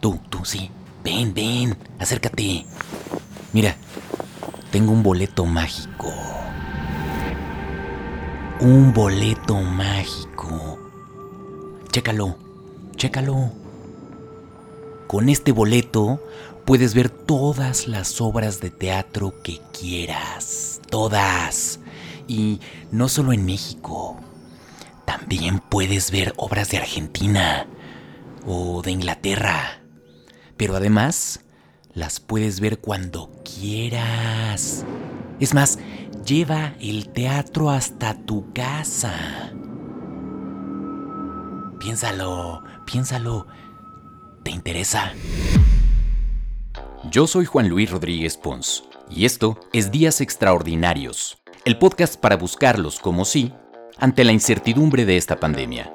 Tú, 0.00 0.18
tú, 0.30 0.44
sí. 0.44 0.70
Ven, 1.04 1.34
ven, 1.34 1.76
acércate. 1.98 2.64
Mira, 3.52 3.76
tengo 4.70 4.92
un 4.92 5.02
boleto 5.02 5.44
mágico. 5.44 6.12
Un 8.60 8.92
boleto 8.92 9.56
mágico. 9.60 10.78
Chécalo, 11.90 12.36
chécalo. 12.96 13.52
Con 15.06 15.28
este 15.28 15.52
boleto 15.52 16.22
puedes 16.64 16.94
ver 16.94 17.10
todas 17.10 17.88
las 17.88 18.20
obras 18.20 18.60
de 18.60 18.70
teatro 18.70 19.34
que 19.42 19.60
quieras. 19.78 20.80
Todas. 20.88 21.80
Y 22.28 22.60
no 22.92 23.08
solo 23.08 23.32
en 23.32 23.44
México. 23.44 24.16
También 25.04 25.58
puedes 25.58 26.10
ver 26.10 26.32
obras 26.36 26.70
de 26.70 26.78
Argentina 26.78 27.66
o 28.46 28.82
de 28.82 28.92
Inglaterra. 28.92 29.79
Pero 30.60 30.76
además, 30.76 31.40
las 31.94 32.20
puedes 32.20 32.60
ver 32.60 32.80
cuando 32.80 33.30
quieras. 33.44 34.84
Es 35.40 35.54
más, 35.54 35.78
lleva 36.26 36.74
el 36.78 37.08
teatro 37.08 37.70
hasta 37.70 38.14
tu 38.26 38.52
casa. 38.52 39.54
Piénsalo, 41.78 42.62
piénsalo. 42.84 43.46
¿Te 44.42 44.50
interesa? 44.50 45.14
Yo 47.10 47.26
soy 47.26 47.46
Juan 47.46 47.70
Luis 47.70 47.90
Rodríguez 47.90 48.36
Pons 48.36 48.84
y 49.08 49.24
esto 49.24 49.58
es 49.72 49.90
Días 49.90 50.20
Extraordinarios, 50.20 51.38
el 51.64 51.78
podcast 51.78 52.20
para 52.20 52.36
buscarlos 52.36 53.00
como 53.00 53.24
sí 53.24 53.54
ante 53.96 54.24
la 54.24 54.32
incertidumbre 54.32 55.06
de 55.06 55.16
esta 55.16 55.40
pandemia. 55.40 55.90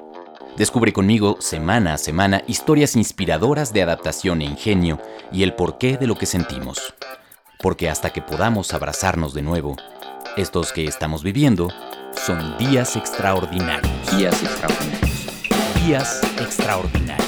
Descubre 0.56 0.90
conmigo 0.94 1.36
semana 1.38 1.92
a 1.92 1.98
semana 1.98 2.42
historias 2.46 2.96
inspiradoras 2.96 3.74
de 3.74 3.82
adaptación 3.82 4.40
e 4.40 4.46
ingenio 4.46 4.98
y 5.30 5.42
el 5.42 5.52
porqué 5.52 5.98
de 5.98 6.06
lo 6.06 6.14
que 6.16 6.24
sentimos. 6.24 6.94
Porque 7.60 7.90
hasta 7.90 8.10
que 8.10 8.22
podamos 8.22 8.72
abrazarnos 8.72 9.34
de 9.34 9.42
nuevo, 9.42 9.76
estos 10.38 10.72
que 10.72 10.86
estamos 10.86 11.22
viviendo 11.22 11.68
son 12.14 12.56
días 12.56 12.96
extraordinarios. 12.96 14.16
Días 14.16 14.42
extraordinarios. 14.42 15.36
Días 15.84 16.20
extraordinarios. 16.38 17.25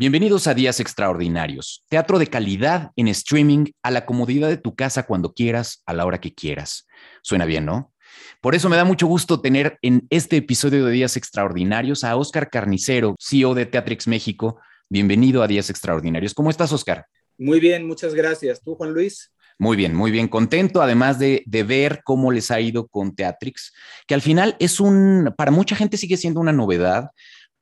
Bienvenidos 0.00 0.46
a 0.46 0.54
Días 0.54 0.78
Extraordinarios, 0.78 1.84
teatro 1.88 2.20
de 2.20 2.28
calidad 2.28 2.92
en 2.94 3.08
streaming 3.08 3.72
a 3.82 3.90
la 3.90 4.06
comodidad 4.06 4.48
de 4.48 4.56
tu 4.56 4.76
casa 4.76 5.06
cuando 5.06 5.34
quieras, 5.34 5.82
a 5.86 5.92
la 5.92 6.06
hora 6.06 6.20
que 6.20 6.32
quieras. 6.32 6.86
Suena 7.20 7.46
bien, 7.46 7.64
¿no? 7.64 7.92
Por 8.40 8.54
eso 8.54 8.68
me 8.68 8.76
da 8.76 8.84
mucho 8.84 9.08
gusto 9.08 9.40
tener 9.40 9.76
en 9.82 10.06
este 10.08 10.36
episodio 10.36 10.86
de 10.86 10.92
Días 10.92 11.16
Extraordinarios 11.16 12.04
a 12.04 12.14
Oscar 12.14 12.48
Carnicero, 12.48 13.16
CEO 13.18 13.54
de 13.54 13.66
Teatrix 13.66 14.06
México. 14.06 14.60
Bienvenido 14.88 15.42
a 15.42 15.48
Días 15.48 15.68
Extraordinarios. 15.68 16.32
¿Cómo 16.32 16.50
estás, 16.50 16.70
Oscar? 16.72 17.04
Muy 17.36 17.58
bien, 17.58 17.84
muchas 17.84 18.14
gracias. 18.14 18.62
¿Tú, 18.62 18.76
Juan 18.76 18.92
Luis? 18.92 19.32
Muy 19.58 19.76
bien, 19.76 19.96
muy 19.96 20.12
bien. 20.12 20.28
Contento 20.28 20.80
además 20.80 21.18
de, 21.18 21.42
de, 21.44 21.64
ver 21.64 22.02
cómo 22.04 22.30
les 22.30 22.52
ha 22.52 22.60
ido 22.60 22.86
con 22.86 23.16
Teatrix, 23.16 23.72
que 24.06 24.14
al 24.14 24.22
final 24.22 24.54
es 24.60 24.78
un, 24.78 25.34
para 25.36 25.50
mucha 25.50 25.74
gente 25.74 25.96
sigue 25.96 26.16
siendo 26.16 26.38
una 26.38 26.52
novedad 26.52 27.10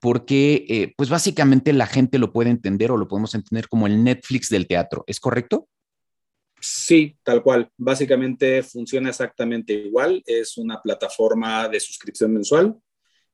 porque 0.07 0.65
eh, 0.69 0.95
pues 0.97 1.09
básicamente 1.09 1.73
la 1.73 1.89
gente 1.89 2.21
lo 2.21 2.33
puede 2.33 2.49
entender 2.49 2.93
o 2.93 2.97
lo 2.97 3.09
podemos 3.09 3.35
entender 3.35 3.69
como 3.69 3.89
el 3.89 4.05
Netflix 4.05 4.49
del 4.49 4.69
teatro, 4.69 5.03
¿es 5.09 5.19
correcto? 5.19 5.69
Sí, 6.61 7.17
tal 7.25 7.43
cual. 7.43 7.73
Básicamente 7.77 8.63
funciona 8.63 9.09
exactamente 9.09 9.73
igual. 9.73 10.23
Es 10.25 10.59
una 10.59 10.81
plataforma 10.81 11.69
de 11.69 11.81
suscripción 11.81 12.33
mensual. 12.33 12.77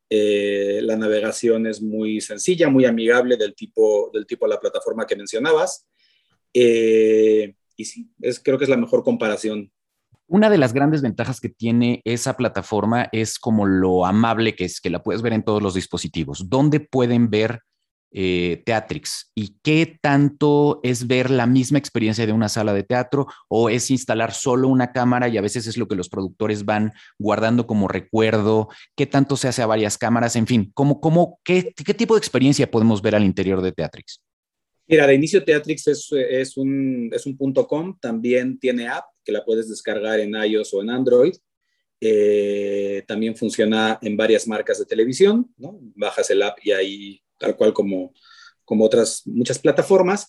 Eh, 0.09 0.81
la 0.83 0.97
navegación 0.97 1.67
es 1.67 1.83
muy 1.83 2.23
sencilla, 2.23 2.71
muy 2.71 2.87
amigable 2.87 3.37
del 3.37 3.55
tipo, 3.55 4.11
del 4.11 4.25
tipo 4.25 4.47
de 4.47 4.55
la 4.55 4.61
plataforma 4.61 5.07
que 5.07 5.17
mencionabas. 5.17 5.87
Eh, 6.55 7.55
y 7.77 7.85
sí, 7.85 8.09
es, 8.23 8.41
creo 8.41 8.57
que 8.57 8.65
es 8.65 8.71
la 8.71 8.79
mejor 8.79 9.05
comparación. 9.05 9.71
Una 10.33 10.49
de 10.49 10.57
las 10.57 10.73
grandes 10.73 11.03
ventajas 11.03 11.41
que 11.41 11.51
tiene 11.51 12.01
esa 12.07 12.39
plataforma 12.39 13.07
es 13.13 13.39
como 13.39 13.67
lo 13.67 14.07
amable 14.07 14.57
que 14.57 14.65
es, 14.65 14.81
que 14.81 14.89
la 14.89 15.03
puedes 15.03 15.21
ver 15.21 15.35
en 15.35 15.43
todos 15.43 15.63
los 15.63 15.75
dispositivos. 15.75 16.49
¿Dónde 16.49 16.81
pueden 16.81 17.29
ver 17.29 17.61
eh, 18.13 18.63
Teatrix? 18.65 19.31
¿Y 19.35 19.59
qué 19.63 19.99
tanto 20.01 20.81
es 20.85 21.07
ver 21.07 21.31
la 21.31 21.47
misma 21.47 21.77
experiencia 21.77 22.25
de 22.25 22.33
una 22.33 22.49
sala 22.49 22.73
de 22.73 22.83
teatro 22.83 23.27
o 23.49 23.69
es 23.69 23.91
instalar 23.91 24.33
solo 24.33 24.69
una 24.69 24.91
cámara 24.91 25.29
y 25.29 25.37
a 25.37 25.43
veces 25.43 25.67
es 25.67 25.77
lo 25.77 25.87
que 25.87 25.97
los 25.97 26.09
productores 26.09 26.65
van 26.65 26.93
guardando 27.19 27.67
como 27.67 27.87
recuerdo? 27.87 28.71
¿Qué 28.97 29.05
tanto 29.05 29.37
se 29.37 29.49
hace 29.49 29.61
a 29.61 29.67
varias 29.67 29.99
cámaras? 29.99 30.35
En 30.37 30.47
fin, 30.47 30.71
¿cómo, 30.73 30.99
cómo, 31.03 31.41
qué, 31.45 31.75
qué 31.75 31.93
tipo 31.93 32.15
de 32.15 32.21
experiencia 32.21 32.71
podemos 32.71 33.03
ver 33.03 33.17
al 33.17 33.25
interior 33.25 33.61
de 33.61 33.73
Teatrix? 33.73 34.23
Mira, 34.87 35.07
de 35.07 35.15
inicio 35.15 35.45
Teatrix 35.45 35.89
es, 35.89 36.09
es, 36.11 36.57
un, 36.57 37.11
es 37.13 37.27
un 37.27 37.37
punto 37.37 37.67
.com, 37.67 37.99
también 38.01 38.59
tiene 38.59 38.89
app 38.89 39.12
que 39.25 39.33
la 39.33 39.45
puedes 39.45 39.69
descargar 39.69 40.21
en 40.21 40.35
iOS 40.35 40.75
o 40.75 40.83
en 40.83 40.91
Android. 40.91 41.35
Eh, 42.01 43.05
también 43.07 43.37
funciona 43.37 43.99
en 44.03 44.17
varias 44.17 44.49
marcas 44.49 44.79
de 44.79 44.87
televisión, 44.87 45.53
¿no? 45.57 45.79
Bajas 45.95 46.31
el 46.31 46.43
app 46.43 46.59
y 46.63 46.73
ahí, 46.73 47.23
tal 47.39 47.57
cual 47.57 47.73
como, 47.73 48.13
como 48.65 48.85
otras 48.85 49.23
muchas 49.27 49.59
plataformas. 49.59 50.29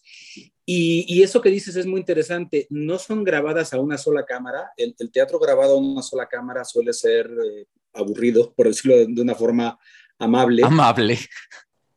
Y, 0.65 1.05
y, 1.07 1.23
eso 1.23 1.41
que 1.41 1.49
dices 1.49 1.75
es 1.75 1.85
muy 1.85 1.99
interesante. 1.99 2.67
No 2.69 2.99
son 2.99 3.23
grabadas 3.23 3.73
a 3.73 3.79
una 3.79 3.97
sola 3.97 4.23
cámara. 4.25 4.71
El, 4.77 4.95
teatro 5.11 5.39
grabado 5.39 5.73
a 5.73 5.77
una 5.77 6.01
sola 6.01 6.27
cámara 6.27 6.63
suele 6.63 6.93
ser 6.93 7.25
eh, 7.27 7.65
aburrido, 7.93 8.53
por 8.53 8.67
decirlo 8.67 8.97
de, 8.97 9.07
de, 9.09 9.21
una 9.21 9.35
forma 9.35 9.77
amable. 10.19 10.63
Amable 10.63 11.17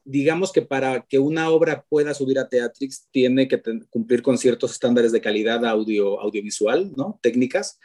digamos 0.07 0.53
que 0.53 0.63
para 0.63 1.03
que 1.03 1.19
una 1.19 1.51
obra 1.51 1.85
pueda 1.89 2.15
subir 2.15 2.39
a 2.39 2.49
Teatrix 2.49 3.09
tiene 3.11 3.49
que 3.49 3.61
cumplir 3.91 4.23
con 4.23 4.39
ciertos 4.39 4.71
estándares 4.71 5.11
de 5.11 5.21
calidad 5.21 5.67
audio, 5.67 6.21
audiovisual, 6.21 6.93
¿no? 6.97 7.19
Técnicas. 7.23 7.81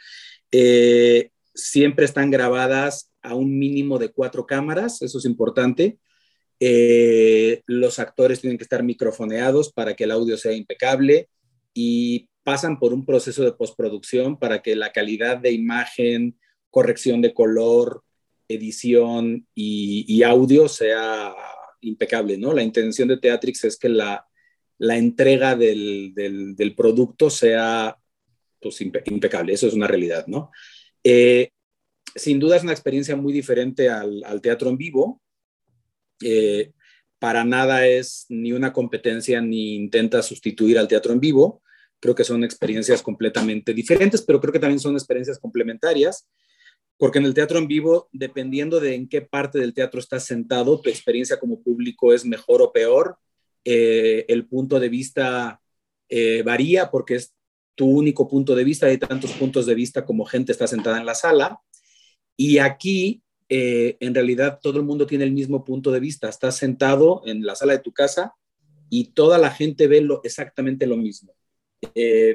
Eh, 0.52 1.30
siempre 1.52 2.04
están 2.04 2.30
grabadas 2.30 3.10
a 3.22 3.34
un 3.34 3.58
mínimo 3.58 3.98
de 3.98 4.10
cuatro 4.10 4.46
cámaras, 4.46 5.02
eso 5.02 5.18
es 5.18 5.24
importante. 5.24 5.98
Eh, 6.60 7.62
los 7.66 7.98
actores 7.98 8.40
tienen 8.40 8.56
que 8.56 8.64
estar 8.64 8.84
microfoneados 8.84 9.72
para 9.72 9.94
que 9.94 10.04
el 10.04 10.12
audio 10.12 10.36
sea 10.36 10.52
impecable 10.52 11.28
y 11.74 12.28
pasan 12.44 12.78
por 12.78 12.94
un 12.94 13.04
proceso 13.04 13.42
de 13.42 13.52
postproducción 13.52 14.38
para 14.38 14.62
que 14.62 14.76
la 14.76 14.92
calidad 14.92 15.38
de 15.38 15.50
imagen, 15.50 16.38
corrección 16.70 17.20
de 17.20 17.34
color, 17.34 18.04
edición 18.46 19.48
y, 19.56 20.04
y 20.06 20.22
audio 20.22 20.68
sea 20.68 21.34
impecable, 21.82 22.38
¿no? 22.38 22.52
La 22.52 22.62
intención 22.62 23.08
de 23.08 23.18
Teatrix 23.18 23.64
es 23.64 23.76
que 23.76 23.88
la, 23.88 24.26
la 24.78 24.96
entrega 24.96 25.54
del, 25.54 26.12
del, 26.14 26.74
producto 26.74 27.30
sea 27.30 27.96
pues, 28.60 28.80
impe 28.80 29.02
impecable, 29.06 29.52
eso 29.52 29.68
es 29.68 29.74
una 29.74 29.86
realidad, 29.86 30.26
¿no? 30.26 30.50
Eh, 31.04 31.50
sin 32.14 32.38
duda 32.38 32.56
es 32.56 32.62
una 32.62 32.72
experiencia 32.72 33.16
muy 33.16 33.32
diferente 33.32 33.88
al, 33.88 34.22
al 34.24 34.40
teatro 34.40 34.70
en 34.70 34.76
vivo. 34.76 35.20
Eh, 36.22 36.72
para 37.18 37.44
nada 37.44 37.86
es 37.86 38.26
ni 38.28 38.52
una 38.52 38.72
competencia 38.72 39.40
ni 39.40 39.76
intenta 39.76 40.22
sustituir 40.22 40.78
al 40.78 40.88
teatro 40.88 41.12
en 41.12 41.20
vivo. 41.20 41.62
Creo 42.00 42.14
que 42.14 42.24
son 42.24 42.42
experiencias 42.42 43.00
completamente 43.02 43.72
diferentes, 43.72 44.22
pero 44.22 44.40
creo 44.40 44.52
que 44.52 44.58
también 44.58 44.80
son 44.80 44.94
experiencias 44.94 45.38
complementarias 45.38 46.28
porque 47.02 47.18
en 47.18 47.24
el 47.24 47.34
teatro 47.34 47.58
en 47.58 47.66
vivo, 47.66 48.08
dependiendo 48.12 48.78
de 48.78 48.94
en 48.94 49.08
qué 49.08 49.22
parte 49.22 49.58
del 49.58 49.74
teatro 49.74 49.98
estás 49.98 50.24
sentado, 50.24 50.80
tu 50.80 50.88
experiencia 50.88 51.40
como 51.40 51.60
público 51.60 52.12
es 52.12 52.24
mejor 52.24 52.62
o 52.62 52.70
peor. 52.70 53.18
Eh, 53.64 54.24
el 54.28 54.46
punto 54.46 54.78
de 54.78 54.88
vista 54.88 55.60
eh, 56.08 56.44
varía 56.44 56.92
porque 56.92 57.16
es 57.16 57.34
tu 57.74 57.90
único 57.90 58.28
punto 58.28 58.54
de 58.54 58.62
vista, 58.62 58.86
hay 58.86 58.98
tantos 58.98 59.32
puntos 59.32 59.66
de 59.66 59.74
vista 59.74 60.04
como 60.04 60.24
gente 60.24 60.52
está 60.52 60.68
sentada 60.68 60.96
en 61.00 61.04
la 61.04 61.16
sala. 61.16 61.58
Y 62.36 62.58
aquí, 62.58 63.24
eh, 63.48 63.96
en 63.98 64.14
realidad, 64.14 64.60
todo 64.62 64.78
el 64.78 64.84
mundo 64.84 65.04
tiene 65.04 65.24
el 65.24 65.32
mismo 65.32 65.64
punto 65.64 65.90
de 65.90 65.98
vista. 65.98 66.28
Estás 66.28 66.56
sentado 66.56 67.22
en 67.26 67.44
la 67.44 67.56
sala 67.56 67.72
de 67.72 67.80
tu 67.80 67.92
casa 67.92 68.34
y 68.90 69.06
toda 69.06 69.38
la 69.38 69.50
gente 69.50 69.88
ve 69.88 70.02
lo, 70.02 70.20
exactamente 70.22 70.86
lo 70.86 70.96
mismo. 70.96 71.34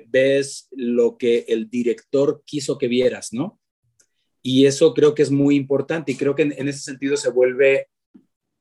Ves 0.09 0.67
lo 0.71 1.17
que 1.17 1.45
el 1.47 1.69
director 1.69 2.43
quiso 2.45 2.77
que 2.77 2.89
vieras, 2.89 3.31
¿no? 3.31 3.61
Y 4.47 4.65
eso 4.65 4.93
creo 4.93 5.13
que 5.13 5.23
es 5.23 5.31
muy 5.31 5.55
importante 5.55 6.11
y 6.11 6.15
creo 6.15 6.35
que 6.35 6.43
en, 6.43 6.53
en 6.57 6.67
ese 6.67 6.79
sentido 6.79 7.17
se 7.17 7.29
vuelve 7.29 7.87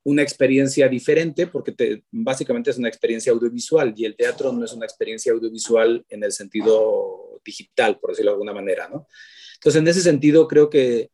una 0.04 0.22
experiencia 0.22 0.88
diferente 0.88 1.46
porque 1.46 1.72
te, 1.72 2.04
básicamente 2.10 2.70
es 2.70 2.78
una 2.78 2.88
experiencia 2.88 3.32
audiovisual 3.32 3.92
y 3.96 4.04
el 4.04 4.16
teatro 4.16 4.52
no 4.52 4.64
es 4.64 4.72
una 4.72 4.86
experiencia 4.86 5.32
audiovisual 5.32 6.04
en 6.08 6.24
el 6.24 6.32
sentido 6.32 7.40
digital, 7.44 7.98
por 7.98 8.10
decirlo 8.10 8.30
de 8.30 8.34
alguna 8.34 8.52
manera, 8.52 8.88
¿no? 8.88 9.06
Entonces, 9.54 9.80
en 9.80 9.88
ese 9.88 10.00
sentido, 10.00 10.46
creo 10.46 10.70
que 10.70 11.10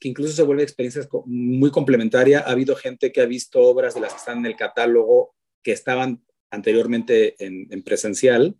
que 0.00 0.08
incluso 0.08 0.32
se 0.32 0.42
vuelve 0.42 0.62
experiencia 0.62 1.06
muy 1.26 1.70
complementaria. 1.70 2.40
Ha 2.40 2.50
habido 2.50 2.74
gente 2.74 3.12
que 3.12 3.20
ha 3.20 3.26
visto 3.26 3.60
obras 3.60 3.94
de 3.94 4.00
las 4.00 4.14
que 4.14 4.18
están 4.18 4.38
en 4.38 4.46
el 4.46 4.56
catálogo 4.56 5.34
que 5.62 5.72
estaban 5.72 6.24
anteriormente 6.50 7.36
en, 7.38 7.82
presencial 7.82 8.56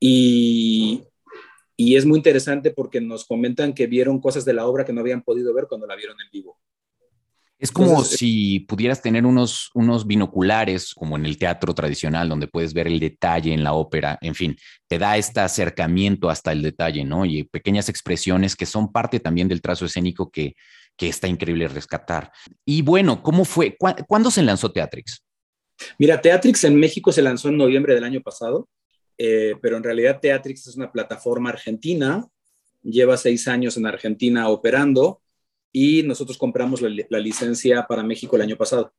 y, 0.00 1.04
y 1.80 1.94
es 1.94 2.04
muy 2.04 2.16
interesante 2.16 2.72
porque 2.72 3.00
nos 3.00 3.24
comentan 3.24 3.72
que 3.72 3.86
vieron 3.86 4.20
cosas 4.20 4.44
de 4.44 4.52
la 4.52 4.66
obra 4.66 4.84
que 4.84 4.92
no 4.92 5.00
habían 5.00 5.22
podido 5.22 5.54
ver 5.54 5.66
cuando 5.68 5.86
la 5.86 5.94
vieron 5.94 6.16
en 6.20 6.28
vivo. 6.32 6.58
Es 7.56 7.70
como 7.70 8.02
si 8.02 8.60
pudieras 8.60 9.00
tener 9.00 9.24
unos, 9.24 9.70
unos 9.74 10.04
binoculares, 10.04 10.92
como 10.92 11.16
en 11.16 11.24
el 11.24 11.38
teatro 11.38 11.74
tradicional, 11.74 12.28
donde 12.28 12.48
puedes 12.48 12.74
ver 12.74 12.88
el 12.88 12.98
detalle 12.98 13.52
en 13.52 13.62
la 13.62 13.74
ópera, 13.74 14.18
en 14.20 14.34
fin, 14.34 14.56
te 14.88 14.98
da 14.98 15.16
este 15.16 15.38
acercamiento 15.38 16.30
hasta 16.30 16.50
el 16.50 16.62
detalle, 16.62 17.04
¿no? 17.04 17.24
Y 17.24 17.44
pequeñas 17.44 17.88
expresiones 17.88 18.56
que 18.56 18.66
son 18.66 18.90
parte 18.90 19.20
también 19.20 19.46
del 19.46 19.62
trazo 19.62 19.86
escénico 19.86 20.30
que, 20.30 20.56
que 20.96 21.08
está 21.08 21.28
increíble 21.28 21.68
rescatar. 21.68 22.32
Y 22.64 22.82
bueno, 22.82 23.22
¿cómo 23.22 23.44
fue? 23.44 23.76
¿Cuándo 23.78 24.32
se 24.32 24.42
lanzó 24.42 24.72
Teatrix? 24.72 25.24
Mira, 25.96 26.20
Teatrix 26.20 26.64
en 26.64 26.74
México 26.74 27.12
se 27.12 27.22
lanzó 27.22 27.48
en 27.48 27.56
noviembre 27.56 27.94
del 27.94 28.04
año 28.04 28.20
pasado, 28.20 28.68
eh, 29.18 29.56
pero 29.60 29.76
en 29.76 29.82
realidad 29.82 30.20
Teatrix 30.20 30.68
es 30.68 30.76
una 30.76 30.92
plataforma 30.92 31.50
argentina, 31.50 32.24
lleva 32.82 33.16
seis 33.16 33.48
años 33.48 33.76
en 33.76 33.86
Argentina 33.86 34.48
operando 34.48 35.20
y 35.72 36.04
nosotros 36.04 36.38
compramos 36.38 36.80
la, 36.80 37.18
licencia 37.18 37.84
para 37.86 38.04
México 38.04 38.36
el 38.36 38.42
año 38.42 38.56
pasado. 38.56 38.94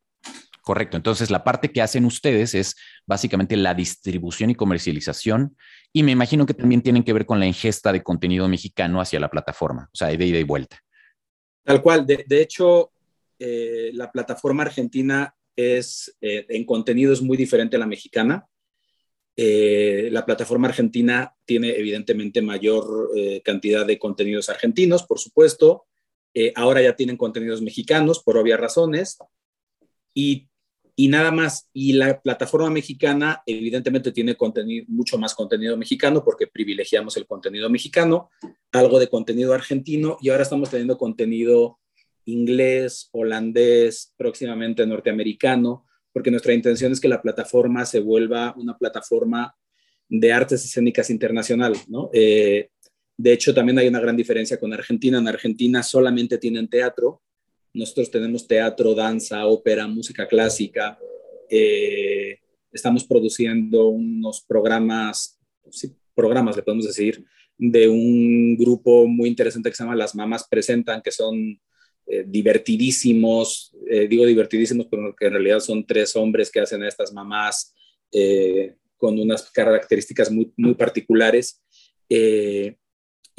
Correcto. 0.62 0.98
Entonces, 0.98 1.30
la 1.30 1.42
parte 1.42 1.72
que 1.72 1.80
hacen 1.80 2.04
ustedes 2.04 2.54
es 2.54 2.76
básicamente 3.06 3.56
la 3.56 3.74
distribución 3.74 4.50
y 4.50 4.54
comercialización. 4.54 5.56
Y 5.92 6.02
me 6.02 6.12
imagino 6.12 6.44
que 6.44 6.54
también 6.54 6.82
tienen 6.82 7.02
que 7.02 7.14
ver 7.14 7.24
con 7.24 7.40
la 7.40 7.46
ingesta 7.46 7.92
de 7.92 8.02
contenido 8.02 8.46
mexicano 8.46 9.00
hacia 9.00 9.18
la 9.18 9.30
plataforma, 9.30 9.88
o 9.92 9.96
sea, 9.96 10.08
de 10.08 10.24
ida 10.24 10.38
y 10.38 10.44
vuelta. 10.44 10.78
Tal 11.64 11.82
cual. 11.82 12.06
De, 12.06 12.42
hecho, 12.42 12.92
eh, 13.38 13.90
la 13.94 14.12
plataforma 14.12 14.62
argentina 14.62 15.34
es 15.56 16.14
eh, 16.20 16.46
en 16.48 16.64
contenido 16.64 17.12
es 17.12 17.22
muy 17.22 17.36
diferente 17.36 17.76
a 17.76 17.80
la 17.80 17.86
mexicana. 17.86 18.46
Eh, 19.42 20.08
la 20.12 20.26
plataforma 20.26 20.68
argentina 20.68 21.34
tiene 21.46 21.70
evidentemente 21.70 22.42
mayor 22.42 23.10
cantidad 23.42 23.86
de 23.86 23.98
contenidos 23.98 24.50
argentinos, 24.50 25.04
por 25.04 25.18
supuesto. 25.18 25.86
Eh, 26.32 26.52
ahora 26.54 26.80
ya 26.80 26.94
tienen 26.94 27.16
contenidos 27.16 27.60
mexicanos 27.60 28.22
por 28.22 28.36
obvias 28.36 28.60
razones 28.60 29.18
y, 30.14 30.46
nada 30.96 31.30
más. 31.30 31.68
Y 31.72 31.94
la 31.94 32.20
plataforma 32.20 32.70
mexicana 32.70 33.42
evidentemente 33.46 34.12
tiene 34.12 34.36
mucho 34.86 35.18
más 35.18 35.34
contenido 35.34 35.76
mexicano 35.76 36.22
porque 36.22 36.46
privilegiamos 36.46 37.16
el 37.16 37.26
contenido 37.26 37.70
mexicano, 37.70 38.30
algo 38.72 38.98
de 38.98 39.08
contenido 39.08 39.54
argentino 39.54 40.18
y 40.20 40.28
ahora 40.28 40.42
estamos 40.42 40.70
teniendo 40.70 40.98
contenido 40.98 41.78
inglés, 42.26 43.08
holandés, 43.12 44.14
próximamente 44.16 44.86
norteamericano, 44.86 45.86
porque 46.12 46.30
nuestra 46.30 46.54
intención 46.54 46.92
es 46.92 47.00
que 47.00 47.08
la 47.08 47.22
plataforma 47.22 47.84
se 47.86 48.00
vuelva 48.00 48.54
una 48.56 48.76
plataforma 48.76 49.54
de 50.08 50.32
artes 50.32 50.64
escénicas 50.64 51.10
internacional. 51.10 51.74
Eh, 52.12 52.68
de 53.16 53.32
hecho, 53.32 53.54
también 53.54 53.78
hay 53.78 53.86
una 53.86 54.00
gran 54.00 54.16
diferencia 54.16 54.58
con 54.58 54.72
Argentina. 54.72 55.18
En 55.18 55.28
Argentina 55.28 55.82
solamente 55.82 56.38
tienen 56.38 56.68
teatro. 56.68 57.22
Nosotros 57.72 58.10
tenemos 58.10 58.48
teatro, 58.48 58.94
danza, 58.94 59.46
ópera, 59.46 59.86
música 59.86 60.26
clásica. 60.26 60.98
Eh, 61.48 62.38
estamos 62.72 63.04
produciendo 63.04 63.88
unos 63.88 64.42
programas, 64.42 65.38
sí, 65.70 65.94
programas 66.14 66.56
le 66.56 66.62
podemos 66.62 66.86
decir, 66.86 67.24
de 67.56 67.88
un 67.88 68.56
grupo 68.56 69.06
muy 69.06 69.28
interesante 69.28 69.70
que 69.70 69.76
se 69.76 69.84
llama 69.84 69.94
Las 69.94 70.14
Mamás 70.14 70.48
Presentan, 70.48 71.02
que 71.02 71.12
son 71.12 71.60
eh, 72.10 72.24
divertidísimos, 72.26 73.74
eh, 73.88 74.08
digo 74.08 74.26
divertidísimos 74.26 74.86
porque 74.86 75.26
en 75.26 75.32
realidad 75.32 75.60
son 75.60 75.86
tres 75.86 76.16
hombres 76.16 76.50
que 76.50 76.60
hacen 76.60 76.82
a 76.82 76.88
estas 76.88 77.12
mamás 77.12 77.74
con 78.96 79.18
unas 79.20 79.48
características 79.52 80.32
muy, 80.32 80.52
muy 80.56 80.74
particulares 80.74 81.62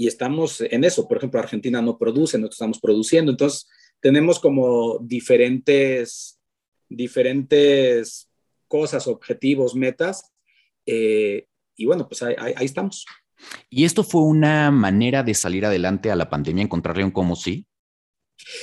y 0.02 0.08
estamos 0.08 0.62
en 0.62 0.84
eso. 0.84 1.08
Por 1.08 1.18
ejemplo, 1.18 1.40
Argentina 1.40 1.82
no 1.82 1.98
produce, 1.98 2.38
nosotros 2.38 2.56
estamos 2.56 2.80
produciendo. 2.80 3.32
Entonces, 3.32 3.70
tenemos 4.00 4.40
como 4.40 4.98
diferentes, 5.00 6.40
diferentes 6.90 8.28
cosas, 8.68 9.08
objetivos, 9.08 9.76
metas. 9.76 10.32
Eh, 10.88 11.46
y 11.76 11.86
bueno, 11.86 12.08
pues 12.08 12.24
ahí, 12.24 12.36
estamos. 12.62 13.06
¿Y 13.70 13.86
esto 13.86 14.04
fue 14.04 14.24
una 14.24 14.72
manera 14.72 15.22
de 15.22 15.36
salir 15.36 15.66
adelante 15.66 16.10
a 16.10 16.16
la 16.16 16.30
pandemia, 16.30 16.64
encontrarle 16.64 17.04
un 17.04 17.12
como 17.12 17.36
sí? 17.36 17.68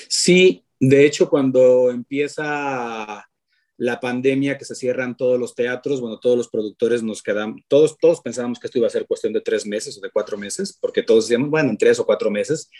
Sí, 0.08 0.64
de 0.80 1.04
hecho, 1.04 1.28
cuando 1.28 1.90
empieza 1.90 3.28
la 3.76 4.00
pandemia, 4.00 4.58
que 4.58 4.64
se 4.64 4.74
cierran 4.74 5.16
todos 5.16 5.38
los 5.38 5.54
teatros, 5.54 6.00
bueno, 6.00 6.18
todos 6.18 6.36
los 6.36 6.48
productores 6.48 7.02
nos 7.02 7.22
quedamos, 7.22 7.62
todos, 7.68 7.96
todos 7.98 8.20
pensábamos 8.20 8.58
que 8.58 8.66
esto 8.66 8.78
iba 8.78 8.88
a 8.88 8.90
ser 8.90 9.06
cuestión 9.06 9.32
de 9.32 9.40
tres 9.40 9.64
meses 9.66 9.96
o 9.96 10.00
de 10.00 10.10
cuatro 10.10 10.36
meses, 10.36 10.76
porque 10.80 11.02
todos 11.02 11.28
decíamos, 11.28 11.50
bueno, 11.50 11.70
en 11.70 11.78
tres 11.78 11.98
o 12.00 12.06
cuatro 12.06 12.30
meses. 12.30 12.70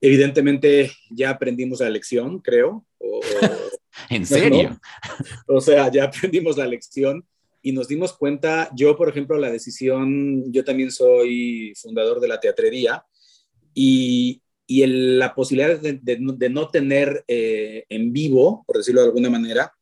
Evidentemente 0.00 0.92
ya 1.10 1.30
aprendimos 1.30 1.80
la 1.80 1.90
lección, 1.90 2.38
creo. 2.38 2.86
¿En 4.08 4.24
serio? 4.24 4.80
O 5.46 5.60
sea, 5.60 5.90
ya 5.90 6.04
aprendimos 6.04 6.56
la 6.56 6.66
lección 6.66 7.26
y 7.60 7.72
nos 7.72 7.88
dimos 7.88 8.12
cuenta, 8.12 8.70
yo 8.74 8.96
por 8.96 9.08
ejemplo, 9.08 9.36
la 9.36 9.50
decisión, 9.50 10.50
yo 10.52 10.64
también 10.64 10.90
soy 10.90 11.74
fundador 11.76 12.20
de 12.20 12.28
la 12.28 12.40
teatrería 12.40 13.04
y, 13.74 14.40
y 14.70 14.86
la 14.86 15.34
posibilidad 15.34 15.80
de, 15.80 16.48
no 16.48 16.68
tener 16.68 17.24
eh, 17.26 17.86
en 17.88 18.12
vivo, 18.12 18.62
por 18.68 18.76
decirlo 18.76 19.00
de 19.00 19.08
alguna 19.08 19.28
manera, 19.28 19.72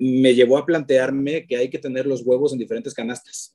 me 0.00 0.34
llevó 0.34 0.56
a 0.56 0.64
plantearme 0.64 1.46
que 1.46 1.58
hay 1.58 1.68
que 1.68 1.78
tener 1.78 2.06
los 2.06 2.22
huevos 2.22 2.54
en 2.54 2.58
diferentes 2.58 2.94
canastas. 2.94 3.54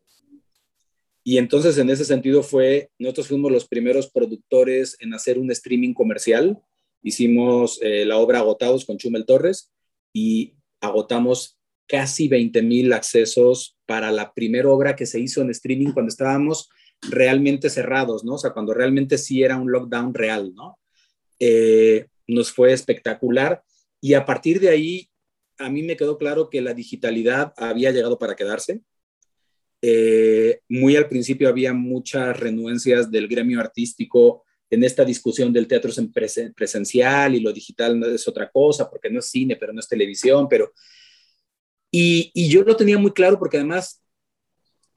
Y 1.24 1.40
entonces 1.40 1.76
en 1.80 1.90
ese 1.90 2.06
sentido 2.06 2.44
fue, 2.44 2.92
nosotros 3.00 3.30
fuimos 3.30 3.52
los 3.52 3.68
primeros 3.68 4.12
productores 4.12 4.96
en 5.00 5.16
hacer 5.16 5.40
un 5.40 5.50
streaming 5.50 5.96
comercial. 5.96 6.62
Hicimos 7.02 7.80
eh, 7.82 8.06
la 8.06 8.18
obra 8.18 8.38
Agotados 8.38 8.86
con 8.86 9.00
Chumel 9.00 9.26
Torres 9.26 9.74
y 10.14 10.54
agotamos 10.82 11.58
casi 11.88 12.28
20 12.28 12.62
mil 12.62 12.94
accesos 12.94 13.76
para 13.88 14.12
la 14.12 14.32
primera 14.36 14.70
obra 14.70 14.96
que 14.96 15.08
se 15.08 15.20
hizo 15.20 15.42
en 15.42 15.50
streaming 15.50 15.94
cuando 15.94 16.10
estábamos 16.10 16.70
realmente 17.10 17.70
cerrados, 17.70 18.24
¿no? 18.24 18.36
O 18.36 18.38
sea, 18.38 18.52
cuando 18.52 18.74
realmente 18.74 19.18
sí 19.18 19.44
era 19.44 19.58
un 19.58 19.72
lockdown 19.72 20.14
real, 20.14 20.54
¿no? 20.56 20.80
Eh, 21.40 22.08
nos 22.28 22.52
fue 22.52 22.72
espectacular 22.72 23.64
y 24.00 24.14
a 24.14 24.26
partir 24.26 24.60
de 24.60 24.70
ahí 24.70 25.10
a 25.58 25.70
mí 25.70 25.84
me 25.84 25.98
quedó 25.98 26.18
claro 26.18 26.50
que 26.50 26.62
la 26.62 26.74
digitalidad 26.74 27.54
había 27.58 27.92
llegado 27.92 28.18
para 28.18 28.36
quedarse. 28.36 28.82
Eh, 29.82 30.62
muy 30.70 30.96
al 30.96 31.10
principio 31.10 31.50
había 31.50 31.74
muchas 31.74 32.40
renuencias 32.40 33.12
del 33.12 33.28
gremio 33.28 33.60
artístico 33.60 34.46
en 34.70 34.84
esta 34.84 35.04
discusión 35.04 35.52
del 35.52 35.68
teatro 35.68 35.92
en 35.98 36.12
presencial 36.54 37.36
y 37.36 37.42
lo 37.42 37.52
digital 37.52 38.00
no 38.00 38.08
es 38.08 38.28
otra 38.28 38.50
cosa, 38.50 38.90
porque 38.90 39.10
no 39.10 39.20
es 39.20 39.30
cine, 39.30 39.56
pero 39.56 39.74
no 39.74 39.80
es 39.80 39.88
televisión, 39.88 40.48
pero... 40.50 40.74
Y 41.96 42.50
yo 42.50 42.64
lo 42.64 42.76
tenía 42.76 42.98
muy 42.98 43.12
claro 43.12 43.38
porque 43.38 43.58
además 43.58 44.03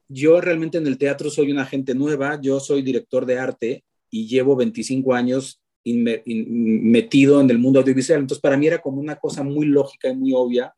yo 0.07 0.41
realmente 0.41 0.77
en 0.77 0.87
el 0.87 0.97
teatro 0.97 1.29
soy 1.29 1.51
una 1.51 1.65
gente 1.65 1.95
nueva, 1.95 2.39
yo 2.41 2.59
soy 2.59 2.81
director 2.81 3.25
de 3.25 3.39
arte 3.39 3.83
y 4.09 4.27
llevo 4.27 4.55
25 4.55 5.13
años 5.13 5.61
metido 5.85 7.39
en 7.39 7.49
el 7.49 7.59
mundo 7.59 7.79
audiovisual. 7.79 8.19
Entonces, 8.19 8.41
para 8.41 8.57
mí 8.57 8.67
era 8.67 8.79
como 8.79 8.99
una 8.99 9.15
cosa 9.15 9.43
muy 9.43 9.65
lógica 9.65 10.09
y 10.09 10.15
muy 10.15 10.33
obvia 10.33 10.73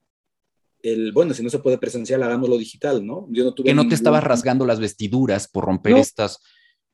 el, 0.81 1.12
bueno, 1.12 1.33
si 1.33 1.43
no 1.43 1.50
se 1.50 1.59
puede 1.59 1.77
presencial, 1.77 2.24
hagámoslo 2.24 2.57
digital, 2.57 3.05
¿no? 3.05 3.27
Yo 3.31 3.43
no 3.43 3.53
tuve 3.53 3.67
que 3.67 3.74
no 3.74 3.88
te 3.88 3.95
estabas 3.95 4.24
rasgando 4.24 4.65
las 4.65 4.79
vestiduras 4.79 5.48
por 5.48 5.65
romper 5.65 5.98
estas, 5.98 6.39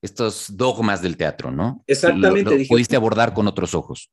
estos 0.02 0.56
dogmas 0.56 1.02
del 1.02 1.18
teatro, 1.18 1.52
¿no? 1.52 1.84
Exactamente. 1.86 2.58
Lo, 2.58 2.66
pudiste 2.68 2.96
abordar 2.96 3.34
con 3.34 3.48
otros 3.48 3.76
ojos. 3.76 4.12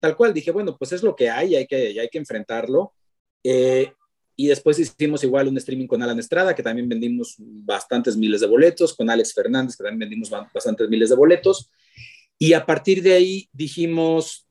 Tal 0.00 0.16
cual, 0.16 0.32
dije, 0.32 0.50
bueno, 0.50 0.76
pues 0.78 0.92
es 0.92 1.02
lo 1.02 1.14
que 1.14 1.28
hay, 1.28 1.54
hay 1.54 1.66
que, 1.66 2.00
hay 2.00 2.08
que 2.08 2.18
enfrentarlo. 2.18 2.94
Eh, 3.44 3.92
y 4.40 4.46
después 4.46 4.78
hicimos 4.78 5.22
igual 5.22 5.48
un 5.48 5.58
streaming 5.58 5.86
con 5.86 6.02
Alan 6.02 6.18
Estrada, 6.18 6.54
que 6.54 6.62
también 6.62 6.88
vendimos 6.88 7.34
bastantes 7.38 8.16
miles 8.16 8.40
de 8.40 8.46
boletos, 8.46 8.94
con 8.94 9.10
Alex 9.10 9.34
Fernández, 9.34 9.76
que 9.76 9.84
también 9.84 10.08
vendimos 10.08 10.30
bastantes 10.30 10.88
miles 10.88 11.10
de 11.10 11.14
boletos. 11.14 11.70
Y 12.38 12.54
a 12.54 12.64
partir 12.64 13.02
de 13.02 13.12
ahí 13.12 13.50
dijimos, 13.52 14.48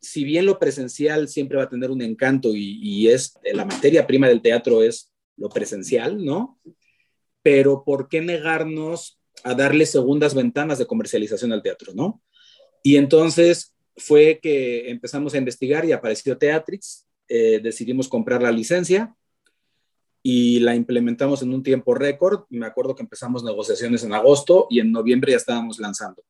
si 0.00 0.22
bien 0.22 0.46
lo 0.46 0.60
presencial 0.60 1.26
siempre 1.26 1.56
va 1.56 1.64
a 1.64 1.68
tener 1.68 1.90
un 1.90 2.00
encanto 2.00 2.50
y, 2.54 3.08
es 3.08 3.34
la 3.52 3.64
materia 3.64 4.06
prima 4.06 4.28
del 4.28 4.40
teatro 4.40 4.84
es 4.84 5.10
lo 5.36 5.48
presencial, 5.48 6.24
¿no? 6.24 6.60
Pero 7.42 7.82
¿por 7.84 8.08
qué 8.08 8.20
negarnos 8.20 9.18
a 9.42 9.54
darle 9.54 9.84
segundas 9.84 10.32
ventanas 10.32 10.78
de 10.78 10.86
comercialización 10.86 11.52
al 11.52 11.62
teatro, 11.62 11.92
¿no? 11.92 12.22
Y 12.84 12.94
entonces 12.94 13.74
fue 13.96 14.38
que 14.40 14.90
empezamos 14.90 15.34
a 15.34 15.38
investigar 15.38 15.84
y 15.86 15.90
apareció 15.90 16.38
Teatrix, 16.38 17.08
eh, 17.34 17.60
decidimos 17.62 18.08
comprar 18.08 18.42
la 18.42 18.52
licencia 18.52 19.16
y 20.22 20.60
la 20.60 20.74
implementamos 20.74 21.40
en 21.40 21.54
un 21.54 21.62
tiempo 21.62 21.94
récord. 21.94 22.44
Me 22.50 22.66
acuerdo 22.66 22.94
que 22.94 23.02
empezamos 23.02 23.42
negociaciones 23.42 24.04
en 24.04 24.12
agosto 24.12 24.66
y 24.68 24.80
en 24.80 24.92
noviembre 24.92 25.32
ya 25.32 25.38
estábamos 25.38 25.78
lanzando. 25.78 26.22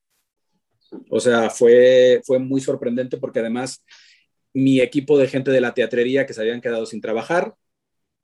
O 1.10 1.18
sea, 1.18 1.50
fue, 1.50 2.20
fue 2.24 2.38
muy 2.38 2.60
sorprendente 2.60 3.16
porque 3.16 3.40
además 3.40 3.84
mi 4.54 4.80
equipo 4.80 5.18
de 5.18 5.26
gente 5.26 5.50
de 5.50 5.60
la 5.60 5.74
teatrería 5.74 6.24
que 6.24 6.34
se 6.34 6.40
habían 6.40 6.60
quedado 6.60 6.86
sin 6.86 7.00
trabajar, 7.00 7.56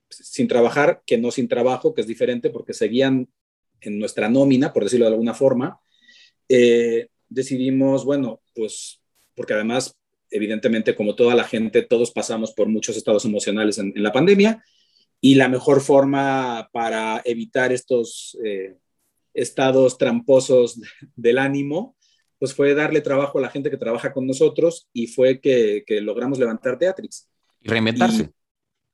sin 0.09 0.47
trabajar, 0.47 1.03
que 1.05 1.17
no 1.17 1.31
sin 1.31 1.49
trabajo, 1.49 1.93
que 1.93 1.99
es 1.99 2.07
diferente 2.07 2.49
porque 2.49 2.73
seguían 2.73 3.27
en 3.81 3.99
nuestra 3.99 4.29
nómina, 4.29 4.71
por 4.71 4.85
decirlo 4.85 5.05
de 5.07 5.11
alguna 5.11 5.33
forma, 5.33 5.81
eh, 6.47 7.09
decidimos, 7.27 8.05
bueno, 8.05 8.39
pues 8.55 9.01
porque 9.35 9.53
además, 9.53 9.98
evidentemente, 10.31 10.95
como 10.95 11.15
toda 11.15 11.35
la 11.35 11.43
gente, 11.43 11.81
todos 11.81 12.11
pasamos 12.11 12.53
por 12.53 12.67
muchos 12.67 12.97
estados 12.97 13.25
emocionales 13.25 13.77
en, 13.77 13.93
la 13.95 14.11
pandemia 14.11 14.63
y 15.21 15.35
la 15.35 15.49
mejor 15.49 15.81
forma 15.81 16.69
para 16.71 17.21
evitar 17.25 17.71
estos 17.71 18.37
eh, 18.43 18.77
estados 19.33 19.97
tramposos 19.97 20.79
del 21.15 21.37
ánimo, 21.37 21.95
pues 22.37 22.53
fue 22.53 22.73
darle 22.73 23.01
trabajo 23.01 23.37
a 23.37 23.41
la 23.41 23.49
gente 23.49 23.69
que 23.69 23.77
trabaja 23.77 24.13
con 24.13 24.25
nosotros 24.25 24.87
y 24.93 25.07
fue 25.07 25.41
que, 25.41 25.83
logramos 26.01 26.39
levantar 26.39 26.77
Teatrix. 26.77 27.29
Y 27.61 27.69
reinventarse. 27.69 28.31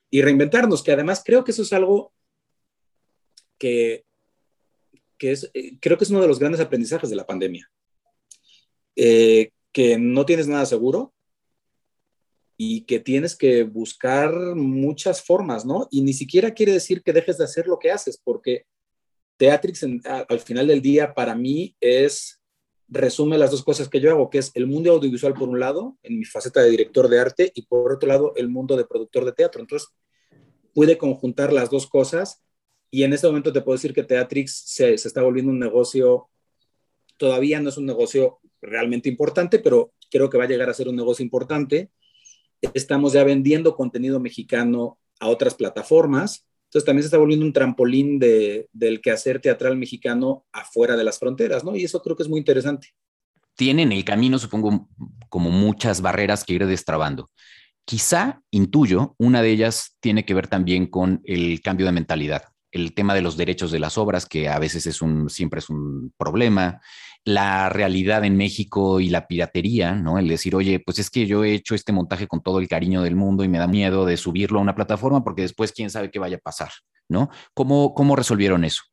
Y, 0.10 0.22
reinventarnos, 0.22 0.82
que 0.82 0.92
además 0.92 1.22
creo 1.24 1.44
que 1.44 1.52
eso 1.52 1.62
es 1.62 1.74
algo 1.74 2.14
que, 3.58 4.06
que 5.18 5.32
es, 5.32 5.52
eh, 5.54 5.78
creo 5.80 5.98
que 5.98 6.06
es 6.06 6.10
uno 6.10 6.22
de 6.22 6.28
los 6.28 6.40
grandes 6.40 6.62
aprendizajes 6.62 7.10
de 7.10 7.16
la 7.16 7.26
pandemia. 7.26 7.70
Eh, 8.96 9.52
que 9.76 9.98
no 9.98 10.26
tienes 10.26 10.48
nada 10.48 10.66
seguro 10.66 11.14
y 12.58 12.86
que 12.86 13.00
tienes 13.00 13.36
que 13.36 13.64
buscar 13.64 14.34
muchas 14.56 15.22
formas, 15.22 15.66
¿no? 15.66 15.88
Y 15.92 16.02
ni 16.02 16.14
siquiera 16.14 16.54
quiere 16.54 16.72
decir 16.72 17.04
que 17.04 17.14
dejes 17.14 17.38
de 17.38 17.44
hacer 17.44 17.68
lo 17.68 17.80
que 17.80 17.92
haces, 17.92 18.20
porque 18.24 18.66
Teatrix 19.38 19.86
al 20.06 20.40
final 20.40 20.68
del 20.68 20.82
día 20.82 21.14
para 21.14 21.36
mí 21.36 21.76
es 21.80 22.42
resume 22.88 23.38
las 23.38 23.52
dos 23.52 23.64
cosas 23.64 23.90
que 23.90 24.00
yo 24.00 24.12
hago, 24.12 24.30
que 24.30 24.38
es 24.38 24.52
el 24.54 24.68
mundo 24.68 24.92
audiovisual 24.92 25.34
por 25.34 25.50
un 25.50 25.60
lado, 25.60 25.98
en 26.04 26.20
mi 26.20 26.26
faceta 26.26 26.62
de 26.62 26.70
director 26.70 27.10
de 27.10 27.20
arte, 27.20 27.52
y 27.56 27.64
por 27.64 27.92
otro 27.92 28.08
lado, 28.08 28.34
el 28.36 28.48
mundo 28.48 28.78
de 28.78 28.86
productor 28.86 29.26
de 29.26 29.34
teatro. 29.34 29.62
Entonces, 29.62 29.90
pude 30.74 30.98
conjuntar 30.98 31.52
las 31.52 31.70
dos 31.70 31.88
cosas 31.88 32.44
y 32.92 33.04
en 33.04 33.14
este 33.14 33.28
momento 33.28 33.52
te 33.52 33.62
puedo 33.62 33.76
decir 33.76 33.94
que 33.94 34.04
Teatrix 34.04 34.64
se 34.68 34.94
está 34.94 35.22
volviendo 35.22 35.52
un 35.52 35.60
negocio, 35.60 36.30
todavía 37.18 37.60
no 37.60 37.70
es 37.70 37.78
un 37.78 37.86
negocio 37.86 38.40
realmente 38.62 39.10
importante, 39.10 39.60
pero 39.60 39.94
creo 40.12 40.30
que 40.30 40.38
va 40.38 40.46
a 40.46 40.48
llegar 40.48 40.70
a 40.70 40.74
ser 40.74 40.88
un 40.88 40.96
negocio 40.96 41.24
importante. 41.24 41.92
Estamos 42.74 43.14
ya 43.14 43.24
vendiendo 43.24 43.76
contenido 43.76 44.20
mexicano 44.20 44.98
a 45.20 45.28
otras 45.28 45.54
plataformas 45.56 46.46
entonces 46.76 46.88
también 46.88 47.04
se 47.04 47.08
está 47.08 47.18
volviendo 47.18 47.46
un 47.46 47.54
trampolín 47.54 48.20
de, 48.20 48.68
del 48.74 49.00
quehacer 49.00 49.40
teatral 49.40 49.78
mexicano 49.78 50.46
afuera 50.52 50.98
de 50.98 51.06
las 51.06 51.20
fronteras, 51.20 51.64
¿no? 51.64 51.74
Y 51.74 51.86
eso 51.86 52.02
creo 52.02 52.18
que 52.18 52.24
es 52.24 52.28
muy 52.28 52.38
interesante. 52.38 52.90
Tienen 53.56 53.94
el 53.94 54.04
camino, 54.04 54.38
supongo, 54.38 54.90
como 55.30 55.52
muchas 55.52 56.02
barreras 56.02 56.44
que 56.44 56.56
ir 56.56 56.66
destrabando. 56.66 57.32
Quizá, 57.86 58.42
intuyo, 58.52 59.16
una 59.18 59.42
de 59.42 59.52
ellas 59.52 59.96
tiene 60.02 60.26
que 60.26 60.34
ver 60.34 60.48
también 60.48 60.88
con 60.88 61.22
el 61.24 61.62
cambio 61.62 61.86
de 61.86 61.94
mentalidad 61.94 62.44
el 62.76 62.94
tema 62.94 63.14
de 63.14 63.22
los 63.22 63.38
derechos 63.38 63.72
de 63.72 63.80
las 63.80 63.98
obras, 63.98 64.26
que 64.26 64.50
a 64.50 64.60
veces 64.60 64.86
es 64.86 65.02
un, 65.02 65.30
siempre 65.30 65.60
es 65.60 65.70
un 65.70 66.14
problema, 66.18 66.82
la 67.26 67.70
realidad 67.70 68.24
en 68.24 68.38
México 68.38 69.00
y 69.00 69.10
la 69.10 69.28
piratería, 69.28 69.96
¿no? 69.96 70.20
El 70.20 70.28
decir, 70.28 70.56
oye, 70.56 70.80
pues 70.80 71.00
es 71.00 71.10
que 71.10 71.26
yo 71.26 71.44
he 71.44 71.56
hecho 71.56 71.74
este 71.74 71.92
montaje 71.92 72.28
con 72.28 72.44
todo 72.44 72.60
el 72.60 72.68
cariño 72.68 73.02
del 73.02 73.16
mundo 73.16 73.44
y 73.44 73.48
me 73.48 73.58
da 73.58 73.68
miedo 73.68 74.06
de 74.06 74.16
subirlo 74.16 74.60
a 74.60 74.62
una 74.62 74.76
plataforma 74.76 75.24
porque 75.24 75.42
después 75.42 75.72
quién 75.72 75.90
sabe 75.90 76.12
qué 76.12 76.20
vaya 76.20 76.38
a 76.38 76.40
pasar, 76.40 76.70
¿no? 77.10 77.30
¿Cómo, 77.56 77.96
cómo 77.96 78.16
resolvieron 78.16 78.64
eso? 78.64 78.84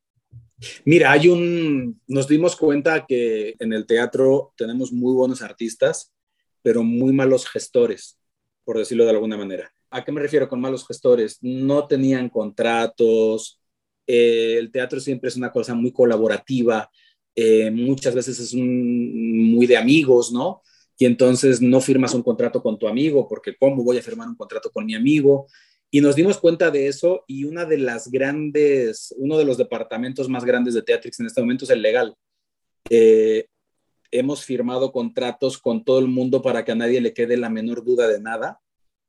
Mira, 0.87 1.13
hay 1.13 1.29
un, 1.29 2.01
nos 2.07 2.27
dimos 2.27 2.57
cuenta 2.57 3.05
que 3.07 3.55
en 3.59 3.75
el 3.75 3.85
teatro 3.85 4.55
tenemos 4.57 4.93
muy 4.93 5.13
buenos 5.13 5.43
artistas, 5.43 6.15
pero 6.63 6.83
muy 6.83 7.13
malos 7.13 7.47
gestores, 7.47 8.19
por 8.65 8.79
decirlo 8.79 9.05
de 9.05 9.11
alguna 9.11 9.37
manera. 9.37 9.71
¿A 9.91 10.05
qué 10.05 10.11
me 10.11 10.23
refiero 10.23 10.49
con 10.49 10.61
malos 10.61 10.87
gestores? 10.87 11.37
No 11.43 11.87
tenían 11.87 12.31
contratos, 12.31 13.61
eh, 14.07 14.57
el 14.59 14.71
teatro 14.71 15.01
siempre 15.01 15.29
es 15.29 15.37
una 15.37 15.53
cosa 15.53 15.75
muy 15.75 15.93
colaborativa, 15.93 16.89
eh, 17.35 17.71
muchas 17.71 18.15
veces 18.15 18.39
es 18.39 18.55
muy 18.55 19.67
de 19.67 19.77
amigos, 19.77 20.33
¿no? 20.33 20.63
Y 20.99 21.07
entonces 21.07 21.61
no 21.61 21.81
firmas 21.81 22.15
un 22.15 22.23
contrato 22.23 22.63
con 22.63 22.79
tu 22.79 22.87
amigo, 22.87 23.27
porque 23.29 23.57
¿cómo 23.57 23.83
voy 23.83 23.99
a 23.99 24.03
firmar 24.03 24.29
un 24.29 24.37
contrato 24.37 24.71
con 24.71 24.85
mi 24.87 24.95
amigo? 24.95 25.47
Y 25.91 26.01
nos 26.01 26.15
dimos 26.15 26.39
cuenta 26.39 26.71
de 26.71 26.87
eso 26.87 27.25
y 27.27 27.45
una 27.45 27.65
de 27.65 27.79
las 27.79 28.11
grandes, 28.11 29.15
uno 29.19 29.37
de 29.37 29.45
los 29.45 29.59
departamentos 29.59 30.29
más 30.29 30.45
grandes 30.45 30.75
de 30.75 30.83
Teatrix 30.83 31.21
en 31.21 31.27
este 31.27 31.41
momento 31.41 31.65
es 31.65 31.71
el 31.71 31.83
legal. 31.83 32.15
Eh, 32.89 33.47
hemos 34.11 34.45
firmado 34.45 34.93
contratos 34.93 35.59
con 35.59 35.85
todo 35.85 35.99
el 35.99 36.09
mundo 36.09 36.41
para 36.41 36.65
que 36.65 36.73
a 36.73 36.77
nadie 36.77 37.01
le 37.01 37.13
quede 37.13 37.37
la 37.37 37.51
menor 37.51 37.85
duda 37.85 38.09
de 38.09 38.21
nada. 38.21 38.61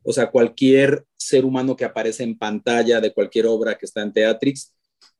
O 0.03 0.11
sea, 0.11 0.31
cualquier 0.31 1.05
ser 1.15 1.45
humano 1.45 1.75
que 1.75 1.85
aparece 1.85 2.23
en 2.23 2.37
pantalla 2.37 2.99
de 2.99 3.13
cualquier 3.13 3.45
obra 3.45 3.77
que 3.77 3.85
está 3.85 4.01
en 4.01 4.11
Teatrix 4.11 4.73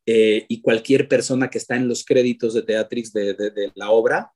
eh, 0.05 0.45
y 0.47 0.61
cualquier 0.61 1.07
persona 1.07 1.49
que 1.49 1.57
está 1.57 1.75
en 1.75 1.87
los 1.87 2.03
créditos 2.03 2.53
de 2.53 2.63
Teatrix 2.63 3.13
de, 3.13 3.71
la 3.75 3.91
obra 3.91 4.31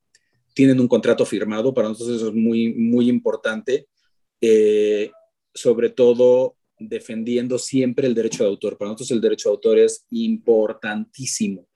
tienen 0.53 0.79
un 0.79 0.88
contrato 0.88 1.25
firmado. 1.25 1.74
Para 1.74 1.89
nosotros 1.89 2.17
eso 2.17 2.29
es 2.29 2.33
muy, 2.33 2.74
muy 2.74 3.09
importante, 3.09 3.88
eh, 4.41 5.12
sobre 5.53 5.89
todo 5.89 6.55
defendiendo 6.79 7.57
siempre 7.57 8.07
el 8.07 8.15
derecho 8.15 8.43
de 8.43 8.50
autor. 8.50 8.77
Para 8.77 8.89
nosotros 8.91 9.12
el 9.12 9.21
derecho 9.21 9.50
de 9.50 9.55
autor 9.55 9.79
es 9.79 10.05
importantísimo 10.12 11.67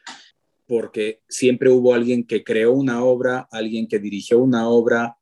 porque 0.71 1.19
siempre 1.27 1.69
hubo 1.69 1.93
alguien 1.93 2.25
que 2.25 2.45
creó 2.45 2.71
una 2.71 3.03
obra, 3.03 3.45
alguien 3.51 3.89
que 3.89 4.00
dirigió 4.00 4.39
una 4.39 4.69
obra 4.69 5.17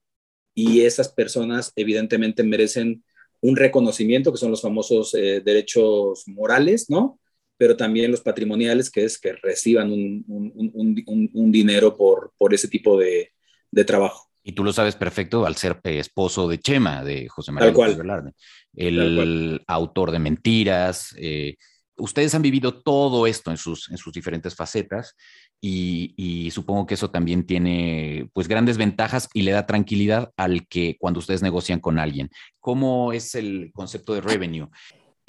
y 0.54 0.82
esas 0.82 1.10
personas 1.10 1.74
evidentemente 1.76 2.44
merecen 2.44 3.04
un 3.42 3.56
reconocimiento, 3.56 4.32
que 4.32 4.38
son 4.38 4.52
los 4.52 4.62
famosos 4.62 5.16
eh, 5.16 5.42
derechos 5.44 6.24
morales, 6.28 6.88
¿no? 6.92 7.20
Pero 7.60 7.76
también 7.76 8.10
los 8.10 8.22
patrimoniales, 8.22 8.90
que 8.90 9.04
es 9.04 9.20
que 9.20 9.34
reciban 9.34 9.92
un, 9.92 10.24
un, 10.28 11.32
un, 11.34 11.52
dinero 11.52 11.98
por, 11.98 12.32
por 12.38 12.54
ese 12.54 12.70
tipo 12.70 12.98
de, 12.98 13.34
de, 13.70 13.84
trabajo. 13.84 14.30
Y 14.44 14.54
tú 14.54 14.64
lo 14.64 14.72
sabes 14.72 14.96
perfecto 14.96 15.46
al 15.46 15.58
ser 15.58 15.82
esposo 15.84 16.48
de 16.48 16.60
Chema, 16.60 17.04
de 17.04 17.28
José 17.28 17.52
María 17.52 17.72
López 17.72 17.98
Velarde, 17.98 18.32
el 18.74 19.62
autor 19.68 20.12
de 20.12 20.20
Mentiras. 20.20 21.14
Eh, 21.18 21.58
ustedes 21.98 22.34
han 22.34 22.42
vivido 22.42 22.82
todo 22.82 23.28
esto 23.28 23.52
en 23.52 23.58
sus, 23.58 23.90
en 23.92 23.98
sus 23.98 24.14
diferentes 24.14 24.56
facetas 24.56 25.16
y, 25.62 26.50
supongo 26.52 26.86
que 26.86 26.94
eso 26.94 27.12
también 27.12 27.46
tiene 27.46 28.30
pues 28.34 28.48
grandes 28.48 28.78
ventajas 28.78 29.30
y 29.34 29.42
le 29.42 29.52
da 29.52 29.66
tranquilidad 29.66 30.32
al 30.38 30.68
que 30.68 30.98
cuando 31.00 31.20
ustedes 31.20 31.42
negocian 31.42 31.80
con 31.80 32.00
alguien. 32.00 32.30
¿Cómo 32.60 33.14
es 33.14 33.36
el 33.36 33.72
concepto 33.74 34.14
de 34.14 34.22
revenue? 34.22 34.70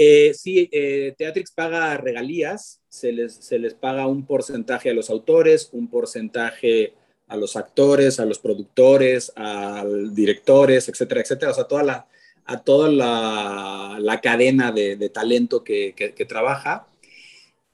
Eh, 0.02 0.32
sí, 0.32 0.66
eh, 0.72 1.14
Teatrix 1.18 1.50
paga 1.50 1.94
regalías, 1.98 2.80
se 2.88 3.12
les, 3.12 3.34
se 3.34 3.58
les 3.58 3.74
paga 3.74 4.06
un 4.06 4.24
porcentaje 4.24 4.88
a 4.88 4.94
los 4.94 5.10
autores, 5.10 5.68
un 5.72 5.88
porcentaje 5.88 6.94
a 7.28 7.36
los 7.36 7.54
actores, 7.54 8.18
a 8.18 8.24
los 8.24 8.38
productores, 8.38 9.30
a 9.36 9.84
directores, 10.12 10.88
etcétera, 10.88 11.20
etcétera, 11.20 11.50
o 11.50 11.54
sea, 11.54 11.64
toda 11.64 11.82
la, 11.82 12.06
a 12.46 12.62
toda 12.62 12.88
la, 12.88 13.98
la 14.00 14.22
cadena 14.22 14.72
de, 14.72 14.96
de 14.96 15.10
talento 15.10 15.62
que, 15.62 15.92
que, 15.94 16.24
trabaja. 16.24 16.88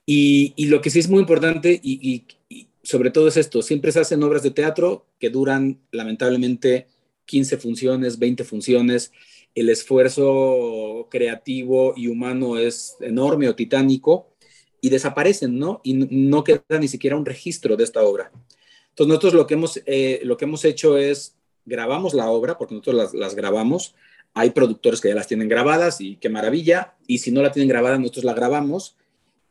Y, 0.04 0.52
y, 0.56 0.66
lo 0.66 0.80
que 0.80 0.90
sí 0.90 0.99
es 0.99 1.09
muy 1.09 1.21
importante 1.21 1.78
y, 1.80 2.25
sobre 2.83 3.12
todo 3.12 3.28
es 3.28 3.37
esto, 3.37 3.62
siempre 3.62 3.92
se 3.92 4.00
hacen 4.00 4.25
obras 4.25 4.42
de 4.42 4.50
teatro 4.50 5.06
que 5.21 5.30
duran 5.30 5.78
lamentablemente 5.92 6.88
15 7.26 7.59
funciones, 7.59 8.18
20 8.18 8.42
funciones, 8.42 9.12
el 9.57 9.71
esfuerzo 9.71 11.09
creativo 11.11 11.95
y 11.97 12.09
humano 12.09 12.59
es 12.59 12.97
enorme 13.01 13.49
o 13.49 13.57
titánico 13.57 14.29
y 14.83 14.91
desaparecen, 14.91 15.59
¿no? 15.59 15.81
Y 15.83 15.95
no 15.95 16.45
queda 16.45 16.63
ni 16.79 16.89
siquiera 16.89 17.17
un 17.17 17.25
registro 17.25 17.75
de 17.75 17.85
esta 17.85 18.03
obra. 18.03 18.31
Entonces 18.91 19.09
nosotros 19.09 19.33
lo 19.33 19.47
que 19.47 19.55
hemos, 19.55 19.83
eh, 19.87 20.21
lo 20.25 20.37
que 20.37 20.45
hemos 20.45 20.65
hecho 20.67 20.99
es 20.99 21.37
grabamos 21.65 22.13
la 22.13 22.31
obra, 22.31 22.59
porque 22.59 22.75
nosotros 22.75 22.97
las, 22.97 23.15
las 23.15 23.35
grabamos, 23.35 23.95
hay 24.35 24.51
productores 24.51 25.01
que 25.01 25.09
ya 25.09 25.15
las 25.15 25.27
tienen 25.27 25.49
grabadas 25.49 26.03
y 26.03 26.17
qué 26.17 26.29
maravilla, 26.29 26.95
y 27.07 27.19
si 27.19 27.31
no 27.31 27.41
la 27.41 27.51
tienen 27.51 27.71
grabada, 27.71 27.99
nosotros 27.99 28.25
la 28.25 28.35
grabamos 28.35 28.99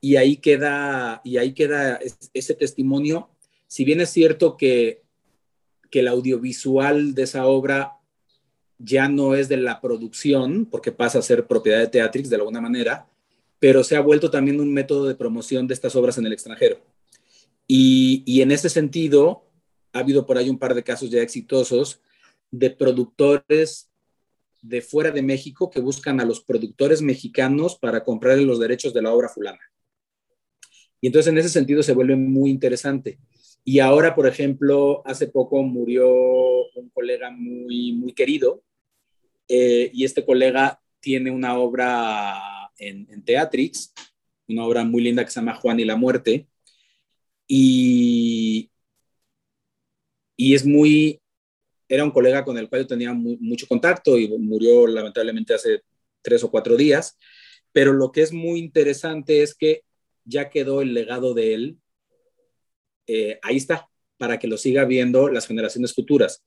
y 0.02 0.18
ahí 0.18 0.38
queda, 0.38 1.22
y 1.24 1.38
ahí 1.38 1.54
queda 1.54 2.00
ese 2.32 2.54
testimonio. 2.54 3.30
Si 3.66 3.84
bien 3.84 4.02
es 4.02 4.12
cierto 4.12 4.56
que, 4.56 5.02
que 5.90 6.02
el 6.02 6.08
audiovisual 6.10 7.16
de 7.16 7.24
esa 7.24 7.48
obra 7.48 7.94
ya 8.77 9.08
no 9.08 9.36
es 9.36 9.48
de 9.50 9.58
la 9.58 9.82
producción, 9.82 10.65
porque 10.65 10.91
pasa 10.91 11.20
a 11.20 11.24
ser 11.24 11.48
propiedad 11.48 11.79
de 11.79 11.88
Teatrix 11.88 12.29
de 12.29 12.36
alguna 12.36 12.62
manera, 12.62 13.08
pero 13.60 13.84
se 13.84 13.96
ha 13.96 14.01
vuelto 14.01 14.29
también 14.29 14.60
un 14.60 14.74
método 14.74 15.08
de 15.08 15.15
promoción 15.15 15.67
de 15.67 15.74
estas 15.74 15.96
obras 15.96 16.17
en 16.17 16.25
el 16.25 16.34
extranjero. 16.34 16.79
Y, 17.67 18.24
y 18.25 18.41
en 18.41 18.51
ese 18.51 18.70
sentido, 18.70 19.46
ha 19.94 20.00
habido 20.00 20.25
por 20.25 20.38
ahí 20.38 20.50
un 20.50 20.60
par 20.60 20.75
de 20.75 20.84
casos 20.84 21.10
ya 21.10 21.22
exitosos 21.22 22.01
de 22.51 22.70
productores 22.70 23.89
de 24.62 24.82
fuera 24.82 25.12
de 25.12 25.22
México 25.22 25.70
que 25.70 25.79
buscan 25.79 26.20
a 26.20 26.25
los 26.25 26.41
productores 26.41 27.01
mexicanos 27.01 27.77
para 27.77 28.03
comprarle 28.03 28.46
los 28.46 28.60
derechos 28.60 28.94
de 28.94 29.01
la 29.01 29.13
obra 29.13 29.29
fulana. 29.29 29.60
Y 31.00 31.08
entonces 31.08 31.32
en 31.32 31.38
ese 31.38 31.50
sentido 31.50 31.84
se 31.84 31.94
vuelve 31.94 32.15
muy 32.15 32.50
interesante. 32.50 33.20
Y 33.63 33.79
ahora, 33.79 34.15
por 34.15 34.27
ejemplo, 34.27 35.01
hace 35.05 35.27
poco 35.27 35.62
murió 35.63 36.08
un 36.08 36.89
colega 36.94 37.32
muy, 37.32 37.94
muy 37.94 38.13
querido 38.13 38.63
eh, 39.48 39.92
y 39.94 40.06
este 40.06 40.25
colega 40.25 40.80
tiene 41.00 41.32
una 41.32 41.58
obra 41.58 42.72
en, 42.78 43.08
en, 43.12 43.24
Teatrix, 43.24 43.94
una 44.48 44.66
obra 44.66 44.84
muy 44.84 45.02
linda 45.04 45.24
que 45.24 45.32
se 45.32 45.40
llama 45.40 45.56
Juan 45.56 45.80
y 45.80 45.86
la 45.86 45.96
muerte. 45.96 46.48
Y, 47.48 48.72
es 50.38 50.66
muy, 50.66 51.22
era 51.88 52.04
un 52.04 52.12
colega 52.12 52.44
con 52.44 52.58
el 52.58 52.70
cual 52.70 52.82
yo 52.82 52.88
tenía 52.88 53.14
mucho 53.14 53.68
contacto 53.68 54.18
y 54.18 54.28
murió 54.28 54.88
lamentablemente 54.88 55.54
hace 55.54 55.82
tres 56.22 56.44
o 56.44 56.52
cuatro 56.52 56.75
días, 56.75 57.18
pero 57.72 57.94
lo 57.94 58.12
que 58.12 58.22
es 58.22 58.34
muy 58.34 58.60
interesante 58.60 59.44
es 59.44 59.56
que 59.56 59.84
ya 60.24 60.50
quedó 60.50 60.82
el 60.82 60.94
legado 60.94 61.34
de 61.34 61.54
él, 61.54 61.78
eh, 63.08 63.40
ahí 63.44 63.58
está, 63.58 63.88
para 64.18 64.40
que 64.40 64.48
lo 64.48 64.58
siga 64.58 64.86
viendo 64.86 65.30
las 65.30 65.48
generaciones 65.48 65.94
futuras, 65.94 66.44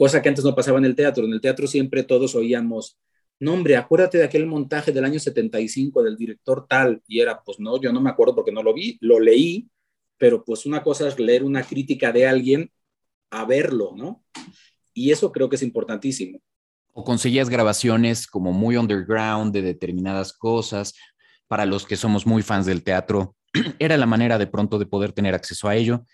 cosa 0.00 0.22
que 0.22 0.30
antes 0.30 0.46
no 0.46 0.54
pasaba 0.54 0.78
en 0.78 0.86
el 0.86 0.96
teatro. 0.96 1.26
En 1.26 1.32
el 1.34 1.42
teatro 1.42 1.66
siempre 1.66 2.04
todos 2.04 2.34
oíamos, 2.34 2.98
no 3.38 3.52
hombre, 3.52 3.76
acuérdate 3.76 4.16
de 4.16 4.24
aquel 4.24 4.46
montaje 4.46 4.92
del 4.92 5.04
año 5.04 5.20
75 5.20 6.02
del 6.02 6.16
director 6.16 6.66
tal, 6.66 7.02
y 7.06 7.20
era, 7.20 7.42
pues 7.42 7.60
no, 7.60 7.78
yo 7.78 7.92
no 7.92 8.00
me 8.00 8.08
acuerdo 8.08 8.34
porque 8.34 8.50
no 8.50 8.62
lo 8.62 8.72
vi, 8.72 8.96
lo 9.02 9.20
leí, 9.20 9.68
pero 10.16 10.42
pues 10.42 10.64
una 10.64 10.82
cosa 10.82 11.06
es 11.06 11.18
leer 11.18 11.44
una 11.44 11.62
crítica 11.62 12.12
de 12.12 12.26
alguien 12.26 12.72
a 13.28 13.44
verlo, 13.44 13.92
¿no? 13.94 14.24
Y 14.94 15.10
eso 15.10 15.32
creo 15.32 15.50
que 15.50 15.56
es 15.56 15.62
importantísimo. 15.62 16.40
O 16.94 17.04
conseguías 17.04 17.50
grabaciones 17.50 18.26
como 18.26 18.52
muy 18.52 18.78
underground 18.78 19.52
de 19.52 19.60
determinadas 19.60 20.32
cosas. 20.32 20.94
Para 21.46 21.66
los 21.66 21.84
que 21.84 21.96
somos 21.96 22.26
muy 22.26 22.40
fans 22.40 22.64
del 22.64 22.82
teatro, 22.82 23.36
era 23.78 23.96
la 23.96 24.06
manera 24.06 24.38
de 24.38 24.46
pronto 24.46 24.78
de 24.78 24.86
poder 24.86 25.12
tener 25.12 25.34
acceso 25.34 25.68
a 25.68 25.76
ello. 25.76 26.04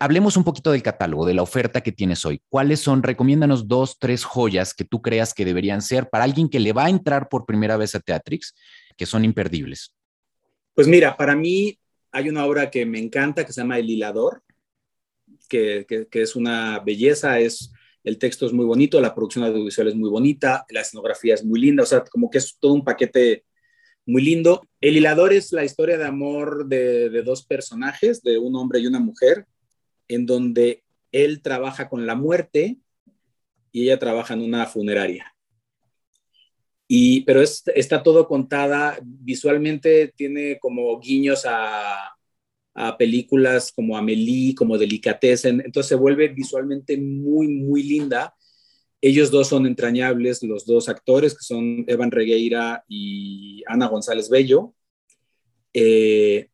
Hablemos 0.00 0.36
un 0.36 0.44
poquito 0.44 0.72
del 0.72 0.82
catálogo, 0.82 1.26
de 1.26 1.34
la 1.34 1.42
oferta 1.42 1.82
que 1.82 1.92
tienes 1.92 2.24
hoy. 2.24 2.40
¿Cuáles 2.48 2.80
son? 2.80 3.02
Recomiéndanos 3.02 3.68
dos, 3.68 3.98
tres 3.98 4.24
joyas 4.24 4.74
que 4.74 4.84
tú 4.84 5.02
creas 5.02 5.34
que 5.34 5.44
deberían 5.44 5.82
ser 5.82 6.08
para 6.08 6.24
alguien 6.24 6.48
que 6.48 6.60
le 6.60 6.72
va 6.72 6.86
a 6.86 6.90
entrar 6.90 7.28
por 7.28 7.46
primera 7.46 7.76
vez 7.76 7.94
a 7.94 8.00
Teatrix, 8.00 8.54
que 8.96 9.06
son 9.06 9.24
imperdibles. 9.24 9.94
Pues 10.74 10.88
mira, 10.88 11.16
para 11.16 11.36
mí 11.36 11.78
hay 12.10 12.28
una 12.28 12.46
obra 12.46 12.70
que 12.70 12.86
me 12.86 12.98
encanta 12.98 13.44
que 13.44 13.52
se 13.52 13.60
llama 13.60 13.78
El 13.78 13.90
Hilador, 13.90 14.42
que, 15.48 15.86
que 16.10 16.22
es 16.22 16.34
una 16.34 16.78
belleza, 16.80 17.38
es 17.38 17.72
el 18.04 18.18
texto 18.18 18.46
es 18.46 18.52
muy 18.52 18.64
bonito, 18.64 19.00
la 19.00 19.14
producción 19.14 19.44
audiovisual 19.44 19.88
es 19.88 19.94
muy 19.94 20.10
bonita, 20.10 20.66
la 20.70 20.80
escenografía 20.80 21.34
es 21.34 21.44
muy 21.44 21.60
linda, 21.60 21.82
o 21.82 21.86
sea, 21.86 22.02
como 22.02 22.30
que 22.30 22.38
es 22.38 22.56
todo 22.58 22.72
un 22.72 22.84
paquete 22.84 23.44
muy 24.06 24.22
lindo. 24.22 24.66
El 24.80 24.96
hilador 24.96 25.32
es 25.32 25.52
la 25.52 25.64
historia 25.64 25.98
de 25.98 26.04
amor 26.04 26.66
de, 26.66 27.22
dos 27.22 27.44
personajes, 27.44 28.22
de 28.22 28.38
un 28.38 28.56
hombre 28.56 28.80
y 28.80 28.86
una 28.86 29.00
mujer, 29.00 29.46
en 30.08 30.26
donde 30.26 30.82
él 31.12 31.42
trabaja 31.42 31.88
con 31.88 32.06
la 32.06 32.14
muerte 32.14 32.78
y 33.70 33.84
ella 33.84 33.98
trabaja 33.98 34.34
en 34.34 34.42
una 34.42 34.66
funeraria. 34.66 35.34
Y, 36.88 37.22
pero 37.22 37.40
está 37.42 38.02
todo 38.02 38.28
contada 38.28 38.98
visualmente, 39.02 40.12
tiene 40.14 40.58
como 40.58 40.98
guiños 41.00 41.44
a, 41.46 42.08
películas 42.98 43.70
como 43.70 43.98
Amelie, 43.98 44.54
como 44.54 44.78
Delicatessen, 44.78 45.60
entonces 45.60 45.90
se 45.90 45.94
vuelve 45.94 46.28
visualmente 46.28 46.96
muy, 46.96 47.46
muy 47.48 47.82
linda. 47.82 48.34
Ellos 49.04 49.32
dos 49.32 49.48
son 49.48 49.66
entrañables, 49.66 50.44
los 50.44 50.64
dos 50.64 50.88
actores, 50.88 51.34
que 51.34 51.42
son 51.42 51.84
Evan 51.88 52.12
Regueira 52.12 52.84
y 52.86 53.64
Ana 53.66 53.88
González 53.88 54.30
Bello. 54.30 54.74
Eh, 55.74 56.48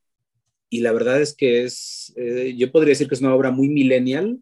y 0.71 0.81
la 0.81 0.93
verdad 0.93 1.21
es 1.21 1.35
que 1.35 1.65
es, 1.65 2.13
eh, 2.17 2.55
yo 2.57 2.73
podría 2.73 2.93
decir 2.93 3.07
que 3.07 3.15
es 3.15 3.21
una 3.21 3.35
obra 3.35 3.51
muy 3.51 3.69
millennial, 3.69 4.39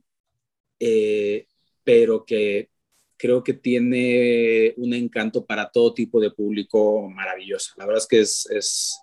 eh, 0.78 1.48
pero 1.82 2.24
que 2.24 2.70
creo 3.16 3.42
que 3.42 3.54
tiene 3.54 4.72
un 4.76 4.94
encanto 4.94 5.44
para 5.44 5.68
todo 5.68 5.92
tipo 5.92 6.20
de 6.20 6.30
público 6.30 7.10
maravillosa. 7.10 7.74
La 7.76 7.86
verdad 7.86 8.02
es 8.02 8.08
que 8.08 8.20
es, 8.20 8.48
es 8.50 9.00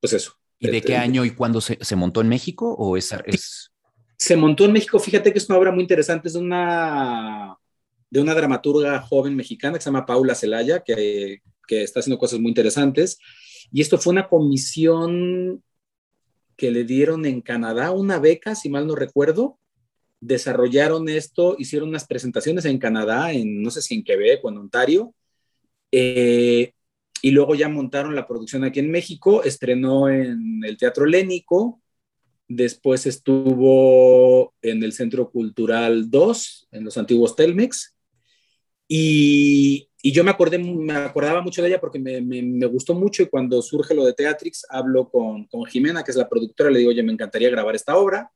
pues 0.00 0.14
eso, 0.14 0.32
¿Y 0.58 0.68
de 0.68 0.72
qué 0.72 0.78
este, 0.78 0.96
año 0.96 1.24
y 1.26 1.32
cuándo 1.32 1.60
se, 1.60 1.96
montó 1.96 2.22
en 2.22 2.28
México? 2.28 2.72
¿O 2.78 2.96
es, 2.96 3.12
es, 3.26 3.70
Se 4.16 4.36
montó 4.36 4.64
en 4.64 4.72
México, 4.72 4.98
fíjate 4.98 5.32
que 5.32 5.38
es 5.38 5.48
una 5.50 5.58
obra 5.58 5.70
muy 5.70 5.82
interesante, 5.82 6.28
es 6.28 6.34
una, 6.34 7.58
de 8.12 8.20
una 8.20 8.34
dramaturga 8.34 9.00
joven 9.00 9.34
mexicana 9.34 9.78
que 9.78 9.82
se 9.82 9.88
llama 9.88 10.04
Paula 10.04 10.34
Celaya, 10.34 10.80
que, 10.80 11.40
que 11.66 11.82
está 11.82 12.00
haciendo 12.00 12.18
cosas 12.18 12.40
muy 12.40 12.50
interesantes. 12.50 13.18
Y 13.72 13.80
esto 13.80 13.96
fue 13.96 14.12
una 14.12 14.28
comisión 14.28 15.62
que 16.54 16.70
le 16.70 16.84
dieron 16.84 17.24
en 17.24 17.40
Canadá, 17.40 17.90
una 17.90 18.18
beca, 18.18 18.54
si 18.54 18.68
mal 18.68 18.86
no 18.86 18.96
recuerdo. 18.96 19.58
Desarrollaron 20.20 21.08
esto, 21.08 21.56
hicieron 21.58 21.88
unas 21.88 22.06
presentaciones 22.06 22.66
en 22.66 22.76
Canadá, 22.76 23.32
en 23.32 23.62
no 23.62 23.70
sé 23.70 23.80
si 23.80 23.94
en 23.94 24.04
Quebec 24.04 24.44
o 24.44 24.50
en 24.50 24.58
Ontario. 24.58 25.14
Eh, 25.90 26.74
y 27.22 27.30
luego 27.30 27.54
ya 27.54 27.70
montaron 27.70 28.14
la 28.14 28.26
producción 28.26 28.62
aquí 28.62 28.80
en 28.80 28.90
México, 28.90 29.42
estrenó 29.42 30.10
en 30.10 30.62
el 30.66 30.76
Teatro 30.76 31.06
Lénico, 31.06 31.80
después 32.46 33.06
estuvo 33.06 34.52
en 34.60 34.82
el 34.82 34.92
Centro 34.92 35.30
Cultural 35.30 36.10
2, 36.10 36.68
en 36.72 36.84
los 36.84 36.98
antiguos 36.98 37.36
Telmex, 37.36 37.94
y, 38.94 39.88
y 40.02 40.12
yo 40.12 40.22
me, 40.22 40.30
acordé, 40.30 40.58
me 40.58 40.92
acordaba 40.92 41.40
mucho 41.40 41.62
de 41.62 41.68
ella 41.68 41.80
porque 41.80 41.98
me, 41.98 42.20
me, 42.20 42.66
gustó 42.66 42.92
mucho 42.92 43.22
y 43.22 43.26
cuando 43.26 43.62
surge 43.62 43.94
lo 43.94 44.04
de 44.04 44.12
Teatrix, 44.12 44.66
hablo 44.68 45.08
con, 45.08 45.46
con 45.46 45.64
Jimena, 45.64 46.04
que 46.04 46.10
es 46.10 46.16
la 46.18 46.28
productora, 46.28 46.68
le 46.68 46.80
digo, 46.80 46.90
oye, 46.90 47.02
me 47.02 47.10
encantaría 47.14 47.48
grabar 47.48 47.74
esta 47.74 47.96
obra, 47.96 48.30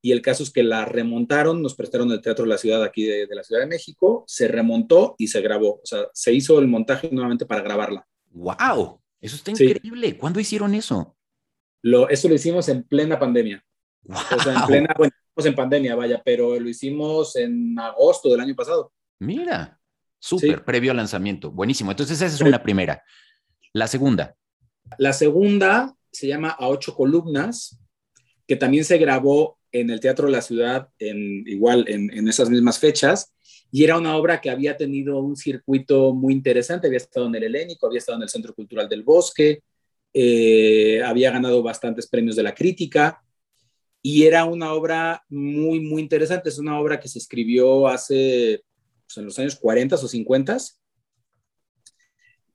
y 0.00 0.10
el 0.10 0.20
caso 0.20 0.42
es 0.42 0.50
que 0.50 0.64
la 0.64 0.84
remontaron, 0.86 1.62
nos 1.62 1.76
prestaron 1.76 2.10
el 2.10 2.20
Teatro 2.20 2.44
de 2.44 2.48
la 2.48 2.58
Ciudad 2.58 2.82
aquí 2.82 3.04
de, 3.04 3.28
de, 3.28 3.34
la 3.36 3.44
Ciudad 3.44 3.60
de 3.60 3.68
México, 3.68 4.24
se 4.26 4.48
remontó 4.48 5.14
y 5.18 5.28
se 5.28 5.40
grabó. 5.40 5.74
O 5.74 5.84
sea, 5.86 6.08
se 6.12 6.32
hizo 6.32 6.58
el 6.58 6.66
montaje 6.66 7.08
nuevamente 7.12 7.46
para 7.46 7.62
grabarla. 7.62 8.04
¡Wow! 8.32 9.00
Eso 9.20 9.36
está 9.36 9.52
increíble. 9.52 10.18
¿Cuándo 10.18 10.40
hicieron 10.40 10.74
eso? 10.74 11.16
Lo, 11.80 12.08
eso 12.08 12.28
lo 12.28 12.34
hicimos 12.34 12.68
en 12.68 12.82
plena 12.82 13.20
pandemia. 13.20 13.64
O 14.08 14.40
sea, 14.42 14.54
en 14.54 14.66
plena, 14.66 14.94
bueno, 14.98 15.12
en 15.36 15.54
pandemia, 15.54 15.94
vaya, 15.94 16.20
pero 16.24 16.58
lo 16.58 16.68
hicimos 16.68 17.36
en 17.36 17.78
agosto 17.78 18.30
del 18.30 18.40
año 18.40 18.56
pasado. 18.56 18.92
Mira, 19.20 19.80
súper, 20.22 20.64
previo 20.64 20.92
al 20.92 20.96
lanzamiento. 20.96 21.50
Buenísimo. 21.50 21.90
Entonces, 21.90 22.22
esa 22.22 22.34
es 22.34 22.40
una 22.40 22.62
primera. 22.62 23.02
La 23.72 23.88
segunda. 23.88 24.36
La 24.98 25.12
segunda 25.12 25.94
se 26.10 26.28
llama 26.28 26.50
A 26.50 26.68
ocho 26.68 26.94
columnas, 26.94 27.78
que 28.46 28.56
también 28.56 28.84
se 28.84 28.98
grabó 28.98 29.58
en 29.72 29.90
el 29.90 30.00
Teatro 30.00 30.26
de 30.26 30.32
la 30.32 30.42
Ciudad, 30.42 30.88
en, 30.98 31.46
igual 31.46 31.86
en, 31.88 32.10
en 32.12 32.28
esas 32.28 32.50
mismas 32.50 32.78
fechas, 32.78 33.32
y 33.70 33.84
era 33.84 33.96
una 33.96 34.16
obra 34.16 34.40
que 34.40 34.50
había 34.50 34.76
tenido 34.76 35.18
un 35.18 35.34
circuito 35.34 36.14
muy 36.14 36.34
interesante, 36.34 36.86
había 36.86 36.98
estado 36.98 37.26
en 37.26 37.34
el 37.36 37.44
Helénico, 37.44 37.86
había 37.86 37.98
estado 37.98 38.18
en 38.18 38.22
el 38.22 38.28
Centro 38.28 38.54
Cultural 38.54 38.86
del 38.86 39.02
Bosque, 39.02 39.62
eh, 40.14 41.02
había 41.02 41.30
ganado 41.30 41.62
bastantes 41.62 42.06
premios 42.06 42.36
de 42.36 42.42
la 42.42 42.54
crítica 42.54 43.22
y 44.02 44.24
era 44.24 44.44
una 44.44 44.74
obra 44.74 45.24
muy, 45.30 45.80
muy 45.80 46.02
interesante. 46.02 46.50
Es 46.50 46.58
una 46.58 46.78
obra 46.78 47.00
que 47.00 47.08
se 47.08 47.18
escribió 47.18 47.88
hace, 47.88 48.62
pues, 49.12 49.18
en 49.18 49.24
los 49.26 49.38
años 49.38 49.56
40 49.56 49.96
o 49.96 49.98
50 49.98 50.56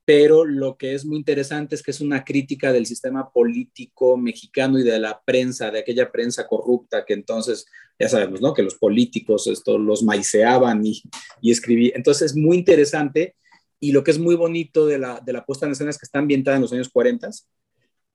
pero 0.08 0.46
lo 0.46 0.78
que 0.78 0.94
es 0.94 1.04
muy 1.04 1.18
interesante 1.18 1.74
es 1.74 1.82
que 1.82 1.90
es 1.90 2.00
una 2.00 2.24
crítica 2.24 2.72
del 2.72 2.86
sistema 2.86 3.30
político 3.30 4.16
mexicano 4.16 4.78
y 4.78 4.82
de 4.82 4.98
la 4.98 5.20
prensa, 5.22 5.70
de 5.70 5.80
aquella 5.80 6.10
prensa 6.10 6.46
corrupta 6.46 7.04
que 7.04 7.12
entonces, 7.12 7.66
ya 7.98 8.08
sabemos, 8.08 8.40
¿no? 8.40 8.54
Que 8.54 8.62
los 8.62 8.76
políticos 8.76 9.46
esto, 9.48 9.76
los 9.76 10.02
maiceaban 10.02 10.86
y, 10.86 11.02
y 11.42 11.50
escribían. 11.50 11.92
Entonces 11.96 12.30
es 12.30 12.36
muy 12.38 12.56
interesante 12.56 13.36
y 13.80 13.92
lo 13.92 14.02
que 14.02 14.12
es 14.12 14.18
muy 14.18 14.34
bonito 14.34 14.86
de 14.86 14.98
la, 14.98 15.20
de 15.20 15.34
la 15.34 15.44
puesta 15.44 15.66
en 15.66 15.72
escena 15.72 15.90
es 15.90 15.98
que 15.98 16.06
está 16.06 16.20
ambientada 16.20 16.56
en 16.56 16.62
los 16.62 16.72
años 16.72 16.88
40. 16.88 17.28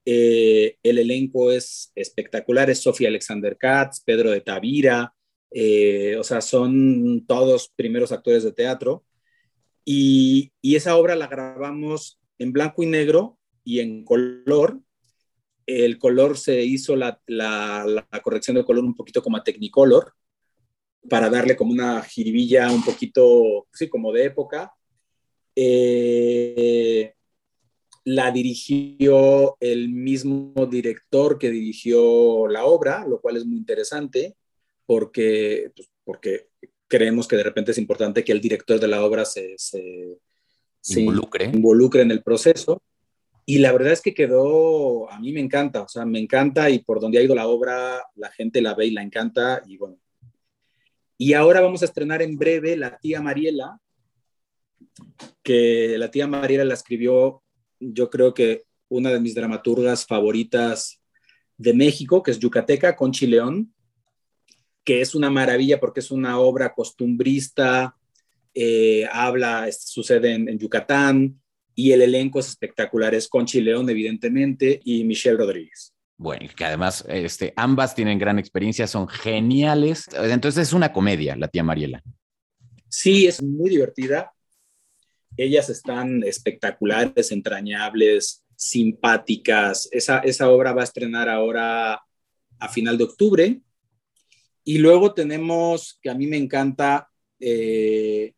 Eh, 0.06 0.78
el 0.82 0.98
elenco 0.98 1.52
es 1.52 1.92
espectacular, 1.94 2.72
es 2.72 2.80
Sofía 2.80 3.10
Alexander 3.10 3.56
Katz, 3.56 4.02
Pedro 4.04 4.32
de 4.32 4.42
Tavira, 4.42 5.14
eh, 5.54 6.16
o 6.18 6.24
sea, 6.24 6.42
son 6.42 7.26
todos 7.28 7.72
primeros 7.76 8.12
actores 8.12 8.44
de 8.44 8.52
teatro 8.52 9.06
y, 9.86 10.52
esa 10.64 10.98
obra 10.98 11.16
la 11.16 11.28
grabamos 11.28 12.20
en 12.40 12.52
blanco 12.52 12.82
y 12.82 12.88
negro 12.88 13.38
y 13.64 13.80
en 13.80 14.04
color. 14.04 14.80
El 15.68 16.00
color 16.00 16.38
se 16.38 16.64
hizo 16.64 16.96
la, 16.96 17.22
corrección 18.24 18.56
de 18.58 18.66
color 18.66 18.84
un 18.84 18.96
poquito 18.96 19.22
como 19.22 19.38
a 19.38 19.44
Technicolor 19.44 20.14
para 21.10 21.30
darle 21.30 21.56
como 21.56 21.72
una 21.72 22.02
jiribilla 22.02 22.72
un 22.72 22.84
poquito, 22.84 23.68
sí, 23.74 23.90
como 23.90 24.12
de 24.12 24.26
época. 24.26 24.74
Eh, 25.56 27.14
la 28.06 28.32
dirigió 28.32 29.56
el 29.60 29.90
mismo 29.90 30.66
director 30.66 31.38
que 31.38 31.52
dirigió 31.52 32.48
la 32.48 32.66
obra, 32.66 33.06
lo 33.08 33.22
cual 33.22 33.38
es 33.38 33.46
muy 33.46 33.58
interesante 33.58 34.36
porque, 34.86 35.72
pues, 35.76 35.90
porque 36.04 36.48
creemos 36.88 37.28
que 37.28 37.38
de 37.38 37.44
repente 37.44 37.72
es 37.72 37.78
importante 37.78 38.24
que 38.24 38.32
el 38.32 38.42
director 38.42 38.80
de 38.80 38.88
la 38.88 39.04
obra 39.04 39.26
se, 39.26 39.56
involucre. 40.90 41.46
involucre 41.46 42.02
en 42.02 42.12
el 42.12 42.22
proceso. 42.22 42.82
Y 43.46 43.60
la 43.60 43.74
verdad 43.74 43.92
es 43.92 44.02
que 44.02 44.14
quedó, 44.14 45.12
a 45.12 45.20
mí 45.20 45.34
me 45.34 45.42
encanta, 45.42 45.82
o 45.82 45.88
sea, 45.88 46.06
me 46.06 46.20
encanta 46.20 46.70
y 46.70 46.80
por 46.80 47.02
donde 47.02 47.18
ha 47.18 47.24
ido 47.24 47.36
la 47.36 47.48
obra, 47.48 48.02
la 48.16 48.30
gente 48.32 48.62
la 48.62 48.74
ve 48.74 48.86
y 48.86 48.92
la 48.92 49.02
encanta 49.02 49.62
y 49.66 49.78
bueno. 49.78 49.98
Y 51.18 51.34
ahora 51.34 51.62
vamos 51.62 51.82
a 51.82 51.86
estrenar 51.86 52.22
en 52.22 52.38
breve 52.38 52.78
La 52.78 52.98
tía 52.98 53.22
Mariela, 53.22 53.80
que 55.42 55.98
la 55.98 56.10
tía 56.10 56.28
Mariela 56.28 56.64
la 56.64 56.74
escribió, 56.74 57.44
yo 57.80 58.10
creo 58.10 58.34
que 58.34 58.64
una 58.88 59.12
de 59.12 59.20
mis 59.20 59.36
dramaturgas 59.36 60.06
favoritas 60.06 61.02
de 61.58 61.74
México, 61.74 62.24
que 62.24 62.32
es 62.32 62.40
Yucateca, 62.40 62.96
con 62.96 63.12
Chileón, 63.12 63.73
que 64.84 65.02
es 65.02 65.16
una 65.16 65.30
maravilla 65.30 65.80
porque 65.80 66.02
es 66.02 66.12
una 66.12 66.40
obra 66.40 66.74
costumbrista, 66.74 67.96
eh, 68.54 69.08
habla, 69.12 69.68
sucede 69.72 70.34
en, 70.34 70.60
Yucatán 70.60 71.42
y 71.74 71.92
el 71.92 72.02
elenco 72.02 72.40
es 72.40 72.50
espectacular, 72.50 73.16
es 73.16 73.28
Conchi 73.28 73.62
León 73.62 73.90
evidentemente 73.90 74.80
y 74.84 75.04
Michelle 75.04 75.38
Rodríguez. 75.38 75.94
Bueno, 76.18 76.48
que 76.56 76.66
además 76.66 77.04
este, 77.08 77.54
ambas 77.56 77.96
tienen 77.96 78.20
gran 78.20 78.38
experiencia, 78.38 78.86
son 78.86 79.08
geniales. 79.08 80.08
Entonces 80.14 80.68
es 80.68 80.74
una 80.74 80.94
comedia, 80.94 81.36
la 81.36 81.48
tía 81.48 81.64
Mariela. 81.64 82.04
Sí, 82.88 83.26
es 83.26 83.42
muy 83.42 83.72
divertida. 83.72 84.32
Ellas 85.36 85.70
están 85.70 86.22
espectaculares, 86.24 87.32
entrañables, 87.32 88.44
simpáticas. 88.56 89.90
Esa, 89.92 90.20
esa 90.20 90.50
obra 90.50 90.74
va 90.74 90.82
a 90.82 90.86
estrenar 90.86 91.28
ahora 91.28 92.00
a 92.60 92.70
final 92.70 92.98
de 92.98 93.04
octubre. 93.04 93.62
Y 94.64 94.78
luego 94.78 95.14
tenemos, 95.14 96.00
que 96.02 96.10
a 96.10 96.16
mí 96.16 96.28
me 96.28 96.38
encanta, 96.38 97.10
eh, 97.40 98.34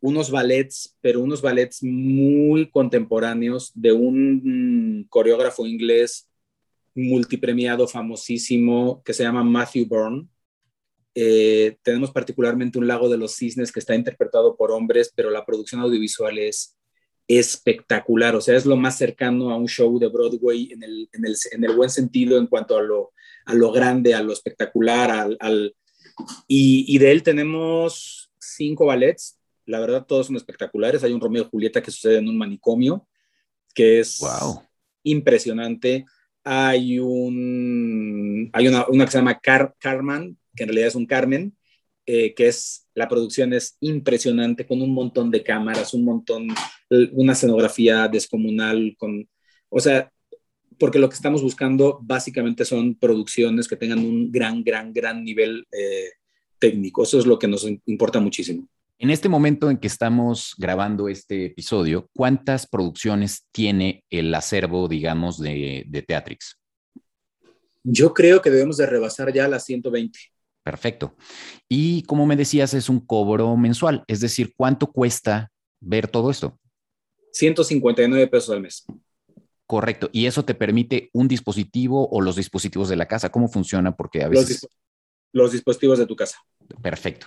unos 0.00 0.30
ballets, 0.30 0.96
pero 1.00 1.20
unos 1.20 1.42
ballets 1.42 1.82
muy 1.82 2.70
contemporáneos 2.70 3.72
de 3.74 3.92
un 3.92 5.06
coreógrafo 5.08 5.66
inglés 5.66 6.28
multipremiado, 6.94 7.86
famosísimo, 7.88 9.02
que 9.04 9.12
se 9.12 9.24
llama 9.24 9.42
Matthew 9.42 9.86
Bourne. 9.86 10.28
Eh, 11.14 11.76
tenemos 11.82 12.10
particularmente 12.10 12.78
un 12.78 12.86
lago 12.86 13.08
de 13.08 13.18
los 13.18 13.34
cisnes 13.34 13.72
que 13.72 13.80
está 13.80 13.94
interpretado 13.94 14.56
por 14.56 14.70
hombres, 14.70 15.12
pero 15.14 15.30
la 15.30 15.44
producción 15.44 15.80
audiovisual 15.80 16.38
es 16.38 16.76
espectacular, 17.28 18.36
o 18.36 18.40
sea, 18.40 18.56
es 18.56 18.66
lo 18.66 18.76
más 18.76 18.96
cercano 18.96 19.50
a 19.50 19.56
un 19.56 19.66
show 19.66 19.98
de 19.98 20.06
Broadway 20.06 20.70
en 20.72 20.84
el, 20.84 21.08
en 21.12 21.26
el, 21.26 21.34
en 21.50 21.64
el 21.64 21.74
buen 21.74 21.90
sentido 21.90 22.38
en 22.38 22.46
cuanto 22.46 22.76
a 22.76 22.82
lo, 22.82 23.12
a 23.46 23.54
lo 23.54 23.72
grande, 23.72 24.14
a 24.14 24.22
lo 24.22 24.32
espectacular, 24.32 25.10
al, 25.10 25.36
al 25.40 25.74
y, 26.46 26.84
y, 26.88 26.98
de 26.98 27.12
él 27.12 27.22
tenemos 27.22 28.30
cinco 28.38 28.86
ballets, 28.86 29.38
la 29.64 29.80
verdad 29.80 30.06
todos 30.06 30.26
son 30.26 30.36
espectaculares, 30.36 31.02
hay 31.02 31.12
un 31.12 31.20
Romeo 31.20 31.44
y 31.44 31.48
Julieta 31.48 31.82
que 31.82 31.90
sucede 31.90 32.18
en 32.18 32.28
un 32.28 32.36
manicomio, 32.36 33.06
que 33.74 34.00
es 34.00 34.18
wow. 34.20 34.62
impresionante, 35.02 36.04
hay, 36.42 36.98
un, 36.98 38.50
hay 38.52 38.68
una, 38.68 38.86
una 38.88 39.04
que 39.04 39.10
se 39.10 39.18
llama 39.18 39.38
Car 39.38 39.74
Carmen, 39.78 40.38
que 40.54 40.62
en 40.62 40.68
realidad 40.68 40.88
es 40.88 40.94
un 40.94 41.06
Carmen, 41.06 41.56
eh, 42.06 42.34
que 42.34 42.46
es, 42.46 42.86
la 42.94 43.08
producción 43.08 43.52
es 43.52 43.76
impresionante, 43.80 44.66
con 44.66 44.80
un 44.80 44.94
montón 44.94 45.30
de 45.30 45.42
cámaras, 45.42 45.92
un 45.92 46.04
montón, 46.04 46.48
una 47.12 47.32
escenografía 47.32 48.06
descomunal, 48.06 48.94
con, 48.96 49.28
o 49.68 49.80
sea, 49.80 50.12
porque 50.78 50.98
lo 50.98 51.08
que 51.08 51.14
estamos 51.14 51.42
buscando 51.42 51.98
básicamente 52.02 52.64
son 52.64 52.94
producciones 52.94 53.68
que 53.68 53.76
tengan 53.76 54.00
un 54.00 54.30
gran, 54.30 54.62
gran, 54.62 54.92
gran 54.92 55.24
nivel 55.24 55.66
eh, 55.72 56.10
técnico. 56.58 57.02
Eso 57.02 57.18
es 57.18 57.26
lo 57.26 57.38
que 57.38 57.48
nos 57.48 57.66
importa 57.86 58.20
muchísimo. 58.20 58.68
En 58.98 59.10
este 59.10 59.28
momento 59.28 59.70
en 59.70 59.76
que 59.76 59.88
estamos 59.88 60.54
grabando 60.56 61.08
este 61.08 61.46
episodio, 61.46 62.08
¿cuántas 62.14 62.66
producciones 62.66 63.46
tiene 63.52 64.04
el 64.08 64.34
acervo, 64.34 64.88
digamos, 64.88 65.38
de, 65.38 65.84
de 65.86 66.02
Teatrix? 66.02 66.58
Yo 67.84 68.14
creo 68.14 68.40
que 68.40 68.50
debemos 68.50 68.78
de 68.78 68.86
rebasar 68.86 69.32
ya 69.32 69.46
las 69.48 69.64
120. 69.64 70.18
Perfecto. 70.62 71.14
Y 71.68 72.02
como 72.02 72.26
me 72.26 72.36
decías, 72.36 72.74
es 72.74 72.88
un 72.88 73.00
cobro 73.00 73.56
mensual, 73.56 74.02
es 74.08 74.20
decir, 74.20 74.52
¿cuánto 74.56 74.88
cuesta 74.88 75.52
ver 75.80 76.08
todo 76.08 76.30
esto? 76.30 76.58
159 77.32 78.26
pesos 78.28 78.50
al 78.50 78.62
mes. 78.62 78.84
Correcto. 79.66 80.08
¿Y 80.12 80.26
eso 80.26 80.44
te 80.44 80.54
permite 80.54 81.10
un 81.12 81.26
dispositivo 81.26 82.08
o 82.08 82.20
los 82.20 82.36
dispositivos 82.36 82.88
de 82.88 82.96
la 82.96 83.06
casa? 83.06 83.30
¿Cómo 83.30 83.48
funciona? 83.48 83.96
Porque 83.96 84.22
a 84.22 84.28
veces... 84.28 84.48
Los, 84.48 84.48
disp 84.48 84.72
los 85.32 85.52
dispositivos 85.52 85.98
de 85.98 86.06
tu 86.06 86.16
casa. 86.16 86.38
Perfecto. 86.82 87.26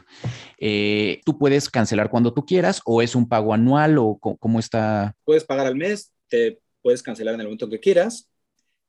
Eh, 0.58 1.22
¿Tú 1.26 1.38
puedes 1.38 1.70
cancelar 1.70 2.10
cuando 2.10 2.34
tú 2.34 2.46
quieras 2.46 2.82
o 2.86 3.02
es 3.02 3.14
un 3.14 3.30
pago 3.30 3.54
anual 3.54 3.98
o 4.00 4.18
cómo 4.18 4.60
está? 4.60 5.16
Puedes 5.24 5.44
pagar 5.44 5.68
al 5.68 5.76
mes, 5.76 6.12
te 6.28 6.60
puedes 6.82 7.04
cancelar 7.04 7.36
en 7.36 7.42
el 7.42 7.48
momento 7.48 7.70
que 7.70 7.80
quieras. 7.80 8.28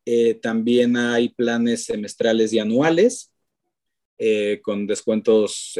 Eh, 0.06 0.34
también 0.34 0.96
hay 0.96 1.28
planes 1.28 1.84
semestrales 1.84 2.52
y 2.52 2.58
anuales 2.58 3.30
eh, 4.16 4.60
con 4.62 4.86
descuentos 4.86 5.78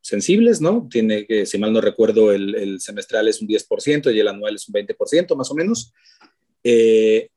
sensibles, 0.00 0.60
¿no? 0.60 0.88
Tiene 0.90 1.26
que, 1.26 1.46
si 1.46 1.58
mal 1.58 1.72
no 1.72 1.80
recuerdo, 1.80 2.32
el, 2.32 2.56
el, 2.56 2.80
semestral 2.80 3.28
es 3.28 3.40
un 3.40 3.46
10% 3.46 4.12
y 4.12 4.18
el 4.18 4.26
anual 4.26 4.56
es 4.56 4.68
un 4.68 4.74
20% 4.74 5.36
más 5.36 5.50
o 5.50 5.54
menos. 5.54 5.92
Eh, 6.64 7.28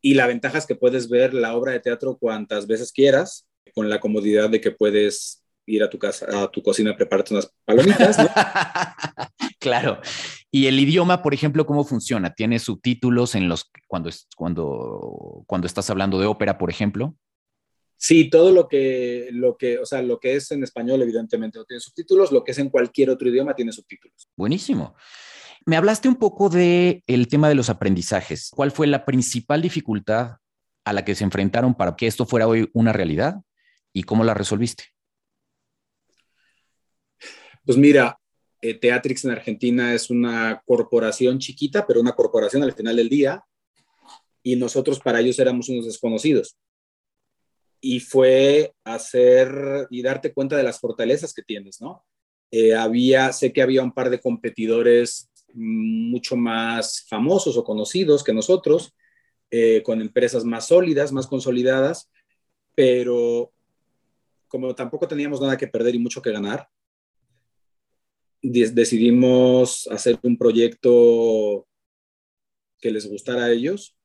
y 0.00 0.14
la 0.14 0.26
ventaja 0.26 0.58
es 0.58 0.66
que 0.66 0.74
puedes 0.74 1.08
ver 1.08 1.34
la 1.34 1.56
obra 1.56 1.72
de 1.72 1.80
teatro 1.80 2.16
cuantas 2.18 2.66
veces 2.66 2.92
quieras, 2.92 3.46
con 3.74 3.88
la 3.88 4.00
comodidad 4.00 4.48
de 4.50 4.60
que 4.60 4.70
puedes 4.70 5.44
ir 5.66 5.82
a 5.82 5.90
tu 5.90 5.98
casa, 5.98 6.44
a 6.44 6.50
tu 6.50 6.62
cocina 6.62 6.96
prepararte 6.96 7.34
unas 7.34 7.52
palomitas, 7.64 8.18
¿no? 8.18 8.28
claro. 9.60 10.00
Y 10.50 10.66
el 10.66 10.80
idioma, 10.80 11.22
por 11.22 11.34
ejemplo, 11.34 11.66
¿cómo 11.66 11.84
funciona? 11.84 12.34
¿Tiene 12.34 12.58
subtítulos 12.58 13.34
en 13.34 13.48
los 13.48 13.70
cuando, 13.86 14.10
cuando, 14.36 15.44
cuando 15.46 15.66
estás 15.66 15.90
hablando 15.90 16.18
de 16.18 16.26
ópera, 16.26 16.56
por 16.56 16.70
ejemplo? 16.70 17.14
Sí, 18.00 18.30
todo 18.30 18.52
lo 18.52 18.68
que, 18.68 19.28
lo 19.32 19.56
que, 19.56 19.78
o 19.78 19.84
sea, 19.84 20.02
lo 20.02 20.20
que 20.20 20.36
es 20.36 20.52
en 20.52 20.62
español, 20.62 21.02
evidentemente, 21.02 21.58
no 21.58 21.64
tiene 21.64 21.80
subtítulos, 21.80 22.30
lo 22.30 22.44
que 22.44 22.52
es 22.52 22.58
en 22.58 22.70
cualquier 22.70 23.10
otro 23.10 23.28
idioma 23.28 23.54
tiene 23.54 23.72
subtítulos. 23.72 24.28
Buenísimo. 24.36 24.94
Me 25.66 25.76
hablaste 25.76 26.08
un 26.08 26.16
poco 26.16 26.50
el 26.52 27.28
tema 27.28 27.48
de 27.48 27.54
los 27.54 27.70
aprendizajes. 27.70 28.50
¿Cuál 28.54 28.70
fue 28.70 28.86
la 28.86 29.04
principal 29.04 29.62
dificultad 29.62 30.36
a 30.84 30.92
la 30.92 31.04
que 31.04 31.14
se 31.14 31.24
enfrentaron 31.24 31.74
para 31.74 31.96
que 31.96 32.06
esto 32.06 32.26
fuera 32.26 32.46
hoy 32.46 32.70
una 32.72 32.92
realidad 32.92 33.36
y 33.92 34.04
cómo 34.04 34.24
la 34.24 34.34
resolviste? 34.34 34.84
Pues 37.64 37.76
mira, 37.76 38.18
eh, 38.62 38.74
Teatrix 38.74 39.24
en 39.24 39.32
Argentina 39.32 39.92
es 39.92 40.08
una 40.10 40.62
corporación 40.64 41.38
chiquita, 41.38 41.86
pero 41.86 42.00
una 42.00 42.12
corporación 42.12 42.62
al 42.62 42.72
final 42.72 42.96
del 42.96 43.08
día, 43.08 43.44
y 44.42 44.56
nosotros 44.56 45.00
para 45.00 45.20
ellos 45.20 45.38
éramos 45.38 45.68
unos 45.68 45.84
desconocidos 45.84 46.56
y 47.80 48.00
fue 48.00 48.72
hacer 48.84 49.86
y 49.90 50.02
darte 50.02 50.32
cuenta 50.32 50.56
de 50.56 50.62
las 50.62 50.80
fortalezas 50.80 51.32
que 51.32 51.42
tienes, 51.42 51.80
¿no? 51.80 52.04
Eh, 52.50 52.74
había, 52.74 53.32
sé 53.32 53.52
que 53.52 53.62
había 53.62 53.82
un 53.82 53.92
par 53.92 54.10
de 54.10 54.20
competidores 54.20 55.27
mucho 55.54 56.36
más 56.36 57.06
famosos 57.08 57.56
o 57.56 57.64
conocidos 57.64 58.22
que 58.22 58.32
nosotros, 58.32 58.94
eh, 59.50 59.82
con 59.82 60.00
empresas 60.00 60.44
más 60.44 60.66
sólidas, 60.66 61.12
más 61.12 61.26
consolidadas, 61.26 62.10
pero 62.74 63.52
como 64.46 64.74
tampoco 64.74 65.08
teníamos 65.08 65.40
nada 65.40 65.56
que 65.56 65.66
perder 65.66 65.94
y 65.94 65.98
mucho 65.98 66.22
que 66.22 66.32
ganar, 66.32 66.68
decidimos 68.42 69.88
hacer 69.88 70.18
un 70.22 70.38
proyecto 70.38 71.66
que 72.80 72.90
les 72.90 73.08
gustara 73.08 73.44
a 73.44 73.50
ellos, 73.50 73.96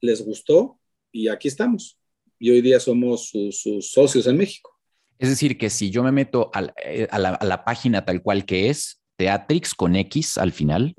les 0.00 0.24
gustó 0.24 0.78
y 1.12 1.28
aquí 1.28 1.48
estamos 1.48 1.98
y 2.38 2.50
hoy 2.50 2.62
día 2.62 2.80
somos 2.80 3.28
sus, 3.28 3.90
socios 3.90 4.26
en 4.26 4.36
México. 4.36 4.78
Es 5.18 5.28
decir, 5.28 5.58
que 5.58 5.68
si 5.68 5.90
yo 5.90 6.02
me 6.04 6.12
meto 6.12 6.50
eh, 6.84 7.08
a 7.10 7.18
la 7.18 7.64
página 7.64 8.04
tal 8.04 8.22
cual 8.22 8.44
que 8.46 8.70
es, 8.70 9.02
Teatrix 9.18 9.74
con 9.74 9.96
X 9.96 10.38
al 10.38 10.52
final, 10.52 10.94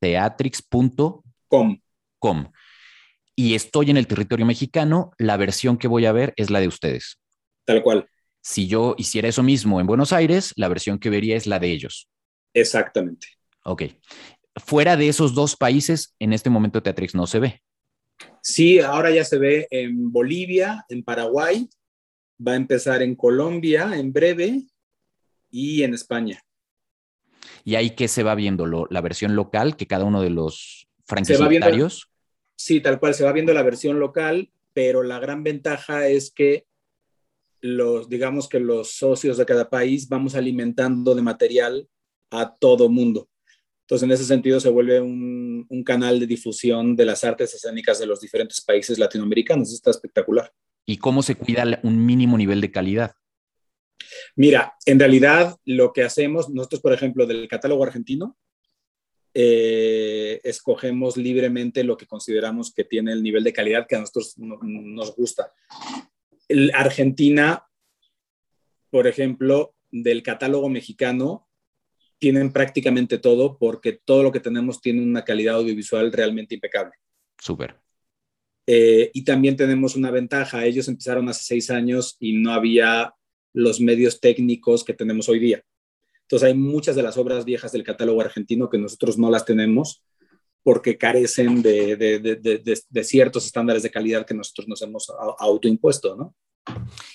teatrix.com. 0.00 1.80
Com. 2.20 2.52
Y 3.36 3.54
estoy 3.54 3.90
en 3.90 3.96
el 3.96 4.06
territorio 4.06 4.46
mexicano, 4.46 5.10
la 5.18 5.36
versión 5.36 5.76
que 5.76 5.88
voy 5.88 6.06
a 6.06 6.12
ver 6.12 6.32
es 6.36 6.50
la 6.50 6.60
de 6.60 6.68
ustedes. 6.68 7.18
Tal 7.64 7.82
cual. 7.82 8.08
Si 8.40 8.68
yo 8.68 8.94
hiciera 8.96 9.28
eso 9.28 9.42
mismo 9.42 9.80
en 9.80 9.86
Buenos 9.86 10.12
Aires, 10.12 10.52
la 10.56 10.68
versión 10.68 10.98
que 10.98 11.10
vería 11.10 11.36
es 11.36 11.46
la 11.46 11.58
de 11.58 11.72
ellos. 11.72 12.08
Exactamente. 12.52 13.26
Ok. 13.64 13.84
Fuera 14.56 14.96
de 14.96 15.08
esos 15.08 15.34
dos 15.34 15.56
países, 15.56 16.14
en 16.20 16.32
este 16.32 16.50
momento 16.50 16.82
Teatrix 16.82 17.14
no 17.14 17.26
se 17.26 17.40
ve. 17.40 17.62
Sí, 18.40 18.78
ahora 18.78 19.10
ya 19.10 19.24
se 19.24 19.38
ve 19.38 19.66
en 19.70 20.12
Bolivia, 20.12 20.84
en 20.88 21.02
Paraguay, 21.02 21.68
va 22.46 22.52
a 22.52 22.56
empezar 22.56 23.02
en 23.02 23.16
Colombia 23.16 23.90
en 23.96 24.12
breve 24.12 24.62
y 25.50 25.82
en 25.82 25.94
España. 25.94 26.43
¿Y 27.64 27.76
ahí 27.76 27.90
qué 27.90 28.08
se 28.08 28.22
va 28.22 28.34
viendo? 28.34 28.66
¿Lo, 28.66 28.86
¿La 28.90 29.00
versión 29.00 29.34
local 29.34 29.76
que 29.76 29.86
cada 29.86 30.04
uno 30.04 30.20
de 30.20 30.30
los 30.30 30.86
franquiciatarios? 31.04 32.10
Sí, 32.56 32.80
tal 32.80 33.00
cual, 33.00 33.14
se 33.14 33.24
va 33.24 33.32
viendo 33.32 33.54
la 33.54 33.62
versión 33.62 33.98
local, 33.98 34.50
pero 34.74 35.02
la 35.02 35.18
gran 35.18 35.42
ventaja 35.42 36.06
es 36.08 36.30
que 36.30 36.66
los, 37.60 38.10
digamos 38.10 38.48
que 38.48 38.60
los 38.60 38.92
socios 38.92 39.38
de 39.38 39.46
cada 39.46 39.70
país 39.70 40.08
vamos 40.08 40.34
alimentando 40.34 41.14
de 41.14 41.22
material 41.22 41.88
a 42.30 42.54
todo 42.54 42.90
mundo. 42.90 43.28
Entonces, 43.80 44.04
en 44.04 44.12
ese 44.12 44.24
sentido, 44.24 44.60
se 44.60 44.68
vuelve 44.68 45.00
un, 45.00 45.66
un, 45.68 45.84
canal 45.84 46.20
de 46.20 46.26
difusión 46.26 46.96
de 46.96 47.04
las 47.04 47.24
artes 47.24 47.54
escénicas 47.54 47.98
de 47.98 48.06
los 48.06 48.20
diferentes 48.20 48.60
países 48.62 48.98
latinoamericanos. 48.98 49.72
Está 49.72 49.90
espectacular. 49.90 50.52
¿Y 50.86 50.98
cómo 50.98 51.22
se 51.22 51.34
cuida 51.34 51.80
un 51.82 52.04
mínimo 52.04 52.36
nivel 52.38 52.60
de 52.60 52.70
calidad? 52.70 53.14
Mira, 54.36 54.74
en 54.86 54.98
realidad 54.98 55.56
lo 55.64 55.92
que 55.92 56.02
hacemos, 56.02 56.50
nosotros, 56.50 56.80
por 56.80 56.92
ejemplo, 56.92 57.26
del 57.26 57.48
catálogo 57.48 57.84
argentino, 57.84 58.36
eh, 59.36 60.40
escogemos 60.44 61.16
libremente 61.16 61.82
lo 61.82 61.96
que 61.96 62.06
consideramos 62.06 62.72
que 62.72 62.84
tiene 62.84 63.12
el 63.12 63.22
nivel 63.22 63.42
de 63.42 63.52
calidad 63.52 63.86
que 63.88 63.96
a 63.96 64.00
nosotros 64.00 64.34
nos 64.38 65.16
gusta. 65.16 65.52
El 66.48 66.70
Argentina, 66.72 67.64
por 68.90 69.06
ejemplo, 69.06 69.74
del 69.90 70.22
catálogo 70.22 70.68
mexicano, 70.68 71.48
tienen 72.18 72.52
prácticamente 72.52 73.18
todo 73.18 73.58
porque 73.58 74.00
todo 74.04 74.22
lo 74.22 74.30
que 74.30 74.40
tenemos 74.40 74.80
tiene 74.80 75.02
una 75.02 75.24
calidad 75.24 75.56
audiovisual 75.56 76.12
realmente 76.12 76.54
impecable. 76.54 76.92
Súper. 77.38 77.76
Eh, 78.66 79.10
y 79.12 79.24
también 79.24 79.56
tenemos 79.56 79.96
una 79.96 80.10
ventaja. 80.10 80.64
Ellos 80.64 80.88
empezaron 80.88 81.28
hace 81.28 81.44
seis 81.44 81.70
años 81.70 82.16
y 82.20 82.34
no 82.34 82.52
había 82.52 83.14
los 83.54 83.80
medios 83.80 84.20
técnicos 84.20 84.84
que 84.84 84.92
tenemos 84.92 85.28
hoy 85.30 85.38
día. 85.38 85.62
Entonces 86.22 86.48
hay 86.48 86.54
muchas 86.54 86.96
de 86.96 87.02
las 87.02 87.16
obras 87.16 87.44
viejas 87.44 87.72
del 87.72 87.84
catálogo 87.84 88.20
argentino 88.20 88.68
que 88.68 88.78
nosotros 88.78 89.16
no 89.16 89.30
las 89.30 89.44
tenemos 89.44 90.02
porque 90.62 90.96
carecen 90.96 91.62
de, 91.62 91.96
de, 91.96 93.04
ciertos 93.04 93.44
estándares 93.46 93.82
de 93.82 93.90
calidad 93.90 94.26
que 94.26 94.34
nosotros 94.34 94.66
nos 94.66 94.80
hemos 94.82 95.12
autoimpuesto, 95.38 96.16
¿no? 96.16 96.34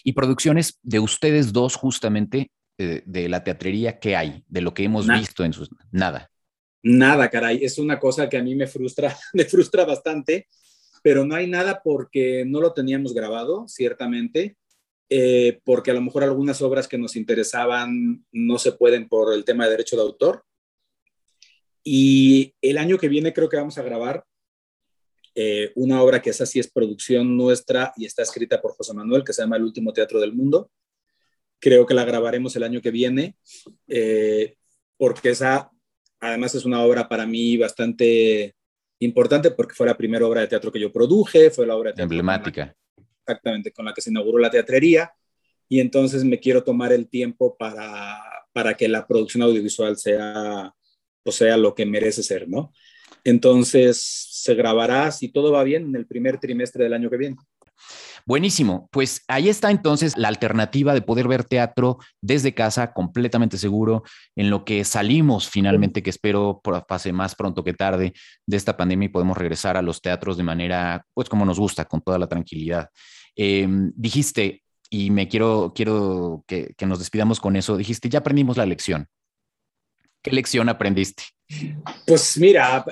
Y 0.03 0.13
producciones 0.13 0.79
de 0.83 0.99
ustedes 0.99 1.51
dos 1.51 1.75
justamente 1.75 2.51
eh, 2.77 3.01
de 3.05 3.27
la 3.27 3.43
teatrería, 3.43 3.99
¿qué 3.99 4.15
hay? 4.15 4.43
De 4.47 4.61
lo 4.61 4.75
que 4.75 4.83
hemos 4.83 5.07
visto 5.07 5.43
en 5.43 5.53
sus... 5.53 5.69
Nada. 5.91 6.29
Nada, 6.83 7.29
caray. 7.29 7.63
Es 7.63 7.79
una 7.79 7.99
cosa 7.99 8.29
que 8.29 8.37
a 8.37 8.43
mí 8.43 8.55
me 8.55 8.67
frustra, 8.67 9.17
me 9.33 9.45
frustra 9.45 9.83
bastante, 9.83 10.47
pero 11.01 11.25
no 11.25 11.35
hay 11.35 11.47
nada 11.47 11.81
porque 11.83 12.45
no 12.45 12.61
lo 12.61 12.73
teníamos 12.73 13.13
grabado, 13.13 13.67
ciertamente, 13.67 14.57
eh, 15.09 15.59
porque 15.63 15.91
a 15.91 15.93
lo 15.95 16.01
mejor 16.01 16.23
algunas 16.23 16.61
obras 16.61 16.87
que 16.87 16.97
nos 16.97 17.15
interesaban 17.15 18.25
no 18.31 18.59
se 18.59 18.71
pueden 18.73 19.07
por 19.07 19.33
el 19.33 19.43
tema 19.43 19.65
de 19.65 19.71
derecho 19.71 19.95
de 19.95 20.03
autor. 20.03 20.43
Y 21.83 22.53
el 22.61 22.77
año 22.77 22.97
que 22.97 23.07
viene 23.07 23.33
creo 23.33 23.49
que 23.49 23.57
vamos 23.57 23.77
a 23.77 23.83
grabar 23.83 24.23
eh, 25.35 25.71
una 25.75 26.01
obra 26.01 26.21
que 26.21 26.31
es 26.31 26.41
así, 26.41 26.59
es 26.59 26.69
producción 26.69 27.37
nuestra 27.37 27.93
y 27.95 28.05
está 28.05 28.23
escrita 28.23 28.61
por 28.61 28.73
José 28.73 28.93
Manuel, 28.93 29.23
que 29.23 29.33
se 29.33 29.41
llama 29.41 29.57
El 29.57 29.63
último 29.63 29.93
teatro 29.93 30.19
del 30.19 30.33
mundo. 30.33 30.69
Creo 31.59 31.85
que 31.85 31.93
la 31.93 32.05
grabaremos 32.05 32.55
el 32.55 32.63
año 32.63 32.81
que 32.81 32.91
viene, 32.91 33.35
eh, 33.87 34.55
porque 34.97 35.29
esa 35.29 35.71
además 36.19 36.53
es 36.55 36.65
una 36.65 36.83
obra 36.83 37.07
para 37.07 37.25
mí 37.25 37.57
bastante 37.57 38.55
importante 38.99 39.51
porque 39.51 39.75
fue 39.75 39.87
la 39.87 39.97
primera 39.97 40.25
obra 40.25 40.41
de 40.41 40.47
teatro 40.47 40.71
que 40.71 40.79
yo 40.79 40.91
produje, 40.91 41.49
fue 41.49 41.65
la 41.65 41.75
obra 41.75 41.91
de 41.91 41.95
teatro 41.95 42.03
emblemática. 42.03 42.75
Exactamente, 43.29 43.71
con 43.71 43.85
la 43.85 43.93
que 43.93 44.01
se 44.01 44.09
inauguró 44.09 44.39
la 44.39 44.49
teatrería 44.49 45.11
y 45.67 45.79
entonces 45.79 46.23
me 46.23 46.39
quiero 46.39 46.63
tomar 46.63 46.91
el 46.91 47.07
tiempo 47.07 47.55
para, 47.57 48.19
para 48.51 48.75
que 48.75 48.87
la 48.87 49.05
producción 49.05 49.43
audiovisual 49.43 49.97
sea, 49.97 50.73
o 51.23 51.31
sea 51.31 51.57
lo 51.57 51.75
que 51.75 51.85
merece 51.85 52.23
ser, 52.23 52.49
¿no? 52.49 52.73
Entonces 53.23 54.01
se 54.01 54.55
grabará, 54.55 55.11
si 55.11 55.29
todo 55.29 55.51
va 55.51 55.63
bien, 55.63 55.83
en 55.83 55.95
el 55.95 56.07
primer 56.07 56.39
trimestre 56.39 56.83
del 56.83 56.93
año 56.93 57.09
que 57.09 57.17
viene. 57.17 57.35
Buenísimo. 58.25 58.89
Pues 58.91 59.23
ahí 59.27 59.49
está 59.49 59.71
entonces 59.71 60.17
la 60.17 60.27
alternativa 60.27 60.93
de 60.93 61.01
poder 61.01 61.27
ver 61.27 61.43
teatro 61.43 61.97
desde 62.21 62.53
casa, 62.53 62.93
completamente 62.93 63.57
seguro, 63.57 64.03
en 64.35 64.49
lo 64.49 64.65
que 64.65 64.83
salimos 64.83 65.49
finalmente, 65.49 66.03
que 66.03 66.09
espero 66.09 66.61
pase 66.87 67.13
más 67.13 67.35
pronto 67.35 67.63
que 67.63 67.73
tarde 67.73 68.13
de 68.45 68.57
esta 68.57 68.77
pandemia 68.77 69.07
y 69.07 69.09
podemos 69.09 69.37
regresar 69.37 69.77
a 69.77 69.81
los 69.81 70.01
teatros 70.01 70.37
de 70.37 70.43
manera, 70.43 71.05
pues 71.13 71.29
como 71.29 71.45
nos 71.45 71.59
gusta, 71.59 71.85
con 71.85 72.01
toda 72.01 72.19
la 72.19 72.27
tranquilidad. 72.27 72.89
Em, 73.35 73.91
dijiste, 73.95 74.63
y 74.89 75.11
me 75.11 75.27
quiero, 75.27 75.71
quiero 75.75 76.43
que, 76.47 76.73
nos 76.85 76.99
despidamos 76.99 77.39
con 77.39 77.55
eso, 77.55 77.77
dijiste, 77.77 78.09
ya 78.09 78.19
aprendimos 78.19 78.57
la 78.57 78.65
lección. 78.65 79.07
¿Qué 80.21 80.31
lección 80.31 80.67
aprendiste? 80.67 81.23
Pues 82.05 82.37
mira, 82.37 82.85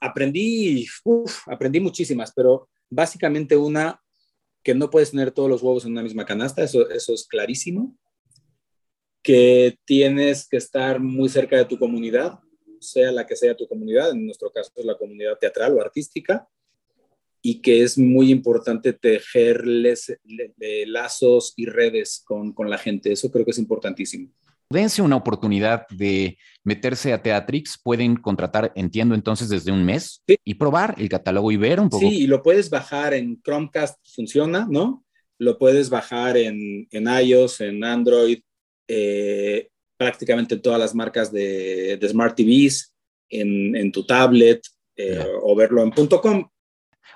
aprendí, 0.00 0.86
aprendí 1.46 1.80
muchísimas, 1.80 2.32
pero 2.34 2.68
básicamente 2.90 3.56
una 3.56 4.00
que 4.62 4.74
no 4.74 4.90
puedes 4.90 5.10
tener 5.10 5.30
todos 5.30 5.48
los 5.48 5.62
huevos 5.62 5.84
en 5.84 5.92
una 5.92 6.02
misma 6.02 6.24
canasta, 6.24 6.62
eso, 6.62 6.88
eso 6.90 7.14
es 7.14 7.26
clarísimo, 7.26 7.96
que 9.22 9.78
tienes 9.84 10.48
que 10.48 10.56
estar 10.56 11.00
muy 11.00 11.28
cerca 11.28 11.56
de 11.56 11.64
tu 11.64 11.78
comunidad, 11.78 12.40
sea 12.80 13.12
la 13.12 13.26
que 13.26 13.36
sea 13.36 13.56
tu 13.56 13.66
comunidad, 13.66 14.10
en 14.10 14.26
nuestro 14.26 14.50
caso 14.50 14.70
es 14.76 14.84
la 14.84 14.96
comunidad 14.96 15.38
teatral 15.38 15.74
o 15.74 15.80
artística, 15.80 16.48
y 17.46 17.60
que 17.60 17.82
es 17.82 17.98
muy 17.98 18.30
importante 18.30 18.94
tejerles 18.94 20.16
lazos 20.86 21.52
y 21.56 21.66
redes 21.66 22.22
con, 22.24 22.52
con 22.52 22.70
la 22.70 22.78
gente, 22.78 23.12
eso 23.12 23.30
creo 23.30 23.44
que 23.44 23.50
es 23.50 23.58
importantísimo 23.58 24.32
dense 24.70 25.02
una 25.02 25.16
oportunidad 25.16 25.86
de 25.88 26.36
meterse 26.64 27.12
a 27.12 27.22
Teatrix. 27.22 27.78
Pueden 27.82 28.16
contratar, 28.16 28.72
entiendo 28.74 29.14
entonces, 29.14 29.48
desde 29.48 29.72
un 29.72 29.84
mes 29.84 30.22
y 30.26 30.54
probar 30.54 30.94
el 30.98 31.08
catálogo 31.08 31.50
y 31.52 31.56
ver 31.56 31.80
un 31.80 31.88
poco. 31.88 32.06
Sí, 32.06 32.22
y 32.22 32.26
lo 32.26 32.42
puedes 32.42 32.68
bajar 32.68 33.14
en 33.14 33.40
Chromecast, 33.42 33.98
funciona, 34.14 34.66
¿no? 34.68 35.04
Lo 35.38 35.58
puedes 35.58 35.90
bajar 35.90 36.36
en, 36.36 36.86
en 36.90 37.08
iOS, 37.08 37.60
en 37.60 37.84
Android, 37.84 38.40
eh, 38.88 39.68
prácticamente 39.96 40.56
en 40.56 40.62
todas 40.62 40.78
las 40.78 40.94
marcas 40.94 41.32
de, 41.32 41.96
de 41.96 42.08
Smart 42.08 42.36
TVs, 42.36 42.92
en, 43.28 43.74
en 43.74 43.90
tu 43.90 44.04
tablet 44.04 44.62
eh, 44.96 45.24
o 45.42 45.56
verlo 45.56 45.82
en 45.82 45.90
.com. 45.90 46.48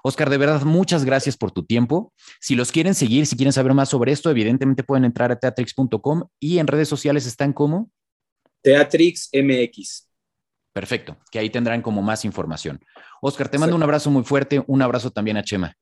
Oscar, 0.02 0.30
de 0.30 0.38
verdad, 0.38 0.62
muchas 0.62 1.04
gracias 1.04 1.36
por 1.36 1.50
tu 1.50 1.64
tiempo. 1.64 2.12
Si 2.40 2.54
los 2.54 2.72
quieren 2.72 2.94
seguir, 2.94 3.26
si 3.26 3.36
quieren 3.36 3.52
saber 3.52 3.74
más 3.74 3.88
sobre 3.88 4.12
esto, 4.12 4.30
evidentemente 4.30 4.82
pueden 4.82 5.04
entrar 5.04 5.32
a 5.32 5.38
teatrix.com 5.38 6.24
y 6.40 6.58
en 6.58 6.66
redes 6.66 6.88
sociales 6.88 7.26
están 7.26 7.52
como 7.52 7.90
Teatrix 8.62 9.30
MX. 9.32 10.08
Perfecto, 10.72 11.16
que 11.30 11.38
ahí 11.38 11.50
tendrán 11.50 11.82
como 11.82 12.02
más 12.02 12.24
información. 12.24 12.80
Oscar, 13.20 13.48
te 13.48 13.58
mando 13.58 13.74
un 13.74 13.82
abrazo 13.82 14.10
muy 14.10 14.22
fuerte, 14.22 14.62
un 14.66 14.82
abrazo 14.82 15.10
también 15.10 15.36
a 15.36 15.42
Chema. 15.42 15.74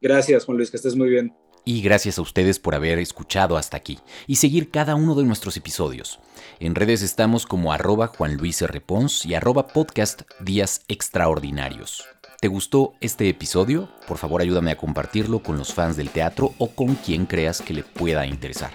Gracias, 0.00 0.44
Juan 0.44 0.56
Luis, 0.56 0.70
que 0.70 0.76
estés 0.76 0.96
muy 0.96 1.08
bien. 1.10 1.34
Y 1.64 1.82
gracias 1.82 2.18
a 2.18 2.22
ustedes 2.22 2.58
por 2.58 2.74
haber 2.74 2.98
escuchado 2.98 3.58
hasta 3.58 3.76
aquí 3.76 3.98
y 4.26 4.36
seguir 4.36 4.70
cada 4.70 4.94
uno 4.94 5.14
de 5.14 5.24
nuestros 5.24 5.56
episodios. 5.58 6.18
En 6.60 6.74
redes 6.74 7.02
estamos 7.02 7.44
como 7.44 7.72
arroba 7.72 8.06
Juan 8.06 8.36
Luis 8.36 8.62
R. 8.62 8.82
y 9.24 9.34
arroba 9.34 9.66
podcast 9.66 10.22
Días 10.40 10.82
Extraordinarios. 10.88 12.06
¿Te 12.40 12.46
gustó 12.46 12.94
este 13.00 13.28
episodio? 13.28 13.88
Por 14.06 14.16
favor 14.16 14.40
ayúdame 14.40 14.70
a 14.70 14.76
compartirlo 14.76 15.42
con 15.42 15.58
los 15.58 15.74
fans 15.74 15.96
del 15.96 16.10
teatro 16.10 16.54
o 16.58 16.68
con 16.68 16.94
quien 16.94 17.26
creas 17.26 17.60
que 17.60 17.74
le 17.74 17.82
pueda 17.82 18.26
interesar. 18.26 18.70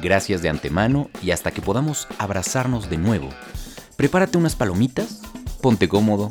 Gracias 0.00 0.40
de 0.40 0.48
antemano 0.48 1.10
y 1.22 1.30
hasta 1.30 1.50
que 1.50 1.60
podamos 1.60 2.08
abrazarnos 2.16 2.88
de 2.88 2.96
nuevo. 2.96 3.28
Prepárate 3.98 4.38
unas 4.38 4.56
palomitas, 4.56 5.20
ponte 5.60 5.86
cómodo 5.86 6.30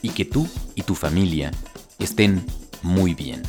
y 0.00 0.10
que 0.10 0.24
tú 0.24 0.46
y 0.76 0.82
tu 0.82 0.94
familia 0.94 1.50
estén 1.98 2.46
muy 2.82 3.14
bien. 3.14 3.42